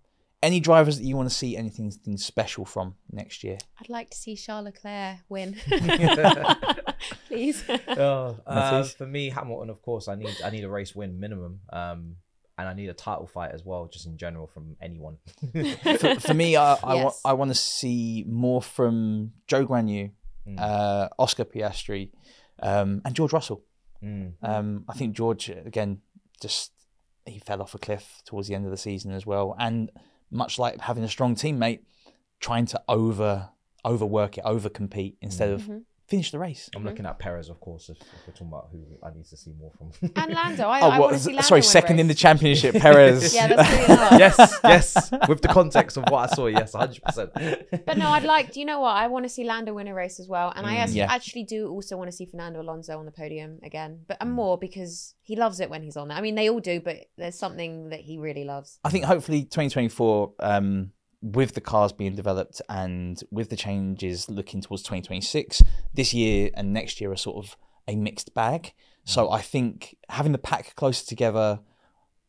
any 0.42 0.60
drivers 0.60 0.98
that 0.98 1.04
you 1.04 1.16
want 1.16 1.28
to 1.28 1.34
see 1.34 1.56
anything, 1.56 1.86
anything 1.86 2.16
special 2.16 2.64
from 2.64 2.94
next 3.12 3.44
year? 3.44 3.58
I'd 3.80 3.88
like 3.88 4.10
to 4.10 4.16
see 4.16 4.36
Charles 4.36 4.64
Leclerc 4.64 5.18
win. 5.28 5.56
Please. 7.28 7.62
Oh, 7.88 8.36
uh, 8.46 8.82
for 8.84 9.06
me, 9.06 9.30
Hamilton, 9.30 9.70
of 9.70 9.82
course, 9.82 10.08
I 10.08 10.14
need 10.14 10.36
I 10.44 10.50
need 10.50 10.64
a 10.64 10.68
race 10.68 10.94
win 10.94 11.20
minimum, 11.20 11.60
um, 11.72 12.16
and 12.60 12.68
I 12.68 12.74
need 12.74 12.88
a 12.88 12.94
title 12.94 13.26
fight 13.26 13.50
as 13.52 13.64
well, 13.64 13.86
just 13.92 14.06
in 14.06 14.16
general 14.16 14.46
from 14.46 14.76
anyone. 14.80 15.16
for, 15.98 16.20
for 16.20 16.34
me, 16.34 16.56
I, 16.56 16.74
I, 16.82 16.94
wa- 16.94 17.02
Yes. 17.04 17.20
I 17.24 17.32
want 17.32 17.50
to 17.50 17.54
see 17.54 18.24
more 18.28 18.62
from 18.62 19.32
Zhou 19.48 19.66
Guanyu, 19.66 20.12
Mm. 20.48 20.58
uh, 20.58 21.08
Oscar 21.18 21.44
Piastri, 21.44 22.10
um, 22.62 23.02
and 23.04 23.14
George 23.14 23.32
Russell. 23.34 23.62
Mm. 24.02 24.32
Um, 24.42 24.84
I 24.88 24.94
think 24.94 25.14
George 25.14 25.50
again 25.50 25.98
just 26.40 26.72
he 27.26 27.38
fell 27.38 27.60
off 27.60 27.74
a 27.74 27.78
cliff 27.78 28.22
towards 28.24 28.48
the 28.48 28.54
end 28.54 28.64
of 28.64 28.70
the 28.70 28.78
season 28.78 29.12
as 29.12 29.26
well, 29.26 29.54
and 29.58 29.90
much 30.30 30.58
like 30.58 30.80
having 30.80 31.04
a 31.04 31.08
strong 31.08 31.34
teammate, 31.34 31.80
trying 32.40 32.64
to 32.66 32.80
over 32.88 33.50
overwork 33.84 34.38
it, 34.38 34.44
over 34.46 34.70
compete 34.70 35.18
instead 35.20 35.50
of 35.50 35.68
finish 36.10 36.30
the 36.32 36.38
race. 36.38 36.68
I'm 36.74 36.84
looking 36.84 37.06
at 37.06 37.18
Perez, 37.18 37.48
of 37.48 37.60
course, 37.60 37.88
if, 37.88 37.96
if 38.00 38.06
we're 38.26 38.32
talking 38.34 38.48
about 38.48 38.68
who 38.72 38.80
I 39.02 39.10
need 39.14 39.24
to 39.26 39.36
see 39.36 39.52
more 39.58 39.70
from. 39.78 39.92
and 40.16 40.34
Lando. 40.34 40.64
I, 40.68 40.80
Oh, 40.82 40.88
I 40.90 40.98
what- 40.98 41.10
want 41.10 41.12
to 41.14 41.18
see 41.20 41.30
Lando 41.30 41.42
sorry, 41.46 41.60
win 41.60 41.62
second 41.62 42.00
in 42.00 42.08
the 42.08 42.12
race. 42.12 42.18
championship, 42.18 42.74
Perez. 42.82 43.32
Yeah, 43.34 43.46
that's 43.46 43.70
really 43.70 43.96
hard. 43.96 44.18
yes, 44.24 44.60
yes. 44.64 45.10
With 45.28 45.40
the 45.40 45.48
context 45.48 45.96
of 45.96 46.04
what 46.10 46.30
I 46.30 46.34
saw, 46.34 46.46
yes, 46.46 46.72
100%. 46.72 47.84
But 47.86 47.96
no, 47.96 48.08
I'd 48.08 48.24
like. 48.24 48.52
Do 48.52 48.60
you 48.60 48.66
know 48.66 48.80
what? 48.80 48.96
I 48.96 49.06
want 49.06 49.24
to 49.24 49.28
see 49.28 49.44
Lando 49.44 49.72
win 49.74 49.86
a 49.88 49.94
race 49.94 50.18
as 50.20 50.26
well, 50.28 50.52
and 50.56 50.66
I 50.66 50.76
actually, 50.76 50.98
Yeah. 50.98 51.12
actually 51.12 51.44
do 51.44 51.68
also 51.70 51.96
want 51.96 52.10
to 52.10 52.16
see 52.16 52.26
Fernando 52.26 52.60
Alonso 52.60 52.98
on 52.98 53.06
the 53.06 53.12
podium 53.12 53.58
again, 53.62 54.00
but 54.08 54.16
and 54.20 54.32
more 54.32 54.58
because 54.58 55.14
he 55.22 55.36
loves 55.36 55.60
it 55.60 55.70
when 55.70 55.82
he's 55.82 55.96
on 55.96 56.08
there. 56.08 56.18
I 56.18 56.20
mean, 56.20 56.34
they 56.34 56.50
all 56.50 56.60
do, 56.60 56.80
but 56.80 56.96
there's 57.16 57.38
something 57.38 57.90
that 57.90 58.00
he 58.00 58.18
really 58.18 58.44
loves. 58.44 58.78
I 58.84 58.90
think 58.90 59.04
hopefully 59.04 59.42
2024, 59.44 60.32
um, 60.40 60.90
with 61.22 61.54
the 61.54 61.60
cars 61.60 61.92
being 61.92 62.14
developed 62.14 62.62
and 62.68 63.22
with 63.30 63.50
the 63.50 63.56
changes 63.56 64.28
looking 64.28 64.60
towards 64.60 64.82
2026, 64.82 65.62
this 65.92 66.14
year 66.14 66.50
and 66.54 66.72
next 66.72 67.00
year 67.00 67.12
are 67.12 67.16
sort 67.16 67.44
of 67.44 67.56
a 67.86 67.96
mixed 67.96 68.34
bag. 68.34 68.72
So 69.04 69.30
I 69.30 69.40
think 69.40 69.96
having 70.08 70.32
the 70.32 70.38
pack 70.38 70.74
closer 70.76 71.04
together, 71.06 71.60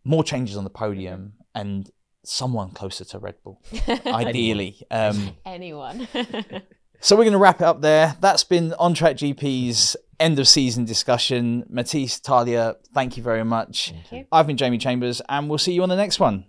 more 0.04 0.24
changes 0.24 0.58
on 0.58 0.64
the 0.64 0.70
podium, 0.70 1.34
and 1.54 1.90
someone 2.24 2.72
closer 2.72 3.06
to 3.06 3.20
Red 3.20 3.36
Bull, 3.44 3.62
ideally. 4.06 4.82
Um, 4.90 5.36
Anyone? 5.46 6.08
so 7.00 7.16
we're 7.16 7.24
going 7.24 7.34
to 7.34 7.38
wrap 7.38 7.62
it 7.62 7.66
up 7.66 7.82
there. 7.82 8.16
That's 8.20 8.44
been 8.44 8.74
On 8.74 8.94
Track 8.94 9.18
GP's 9.18 9.96
end 10.20 10.40
of 10.40 10.48
season 10.48 10.86
discussion. 10.86 11.66
Matisse, 11.70 12.20
Talia, 12.20 12.78
thank 12.94 13.18
you 13.18 13.24
very 13.24 13.44
much. 13.44 13.94
you. 14.12 14.26
I've 14.32 14.48
been 14.48 14.58
Jamie 14.58 14.78
Chambers, 14.78 15.22
and 15.28 15.50
we'll 15.50 15.58
see 15.58 15.74
you 15.74 15.84
on 15.84 15.90
the 15.90 15.96
next 15.96 16.20
one. 16.20 16.46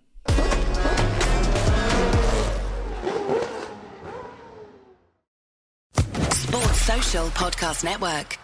Podcast 7.13 7.85
Network. 7.85 8.42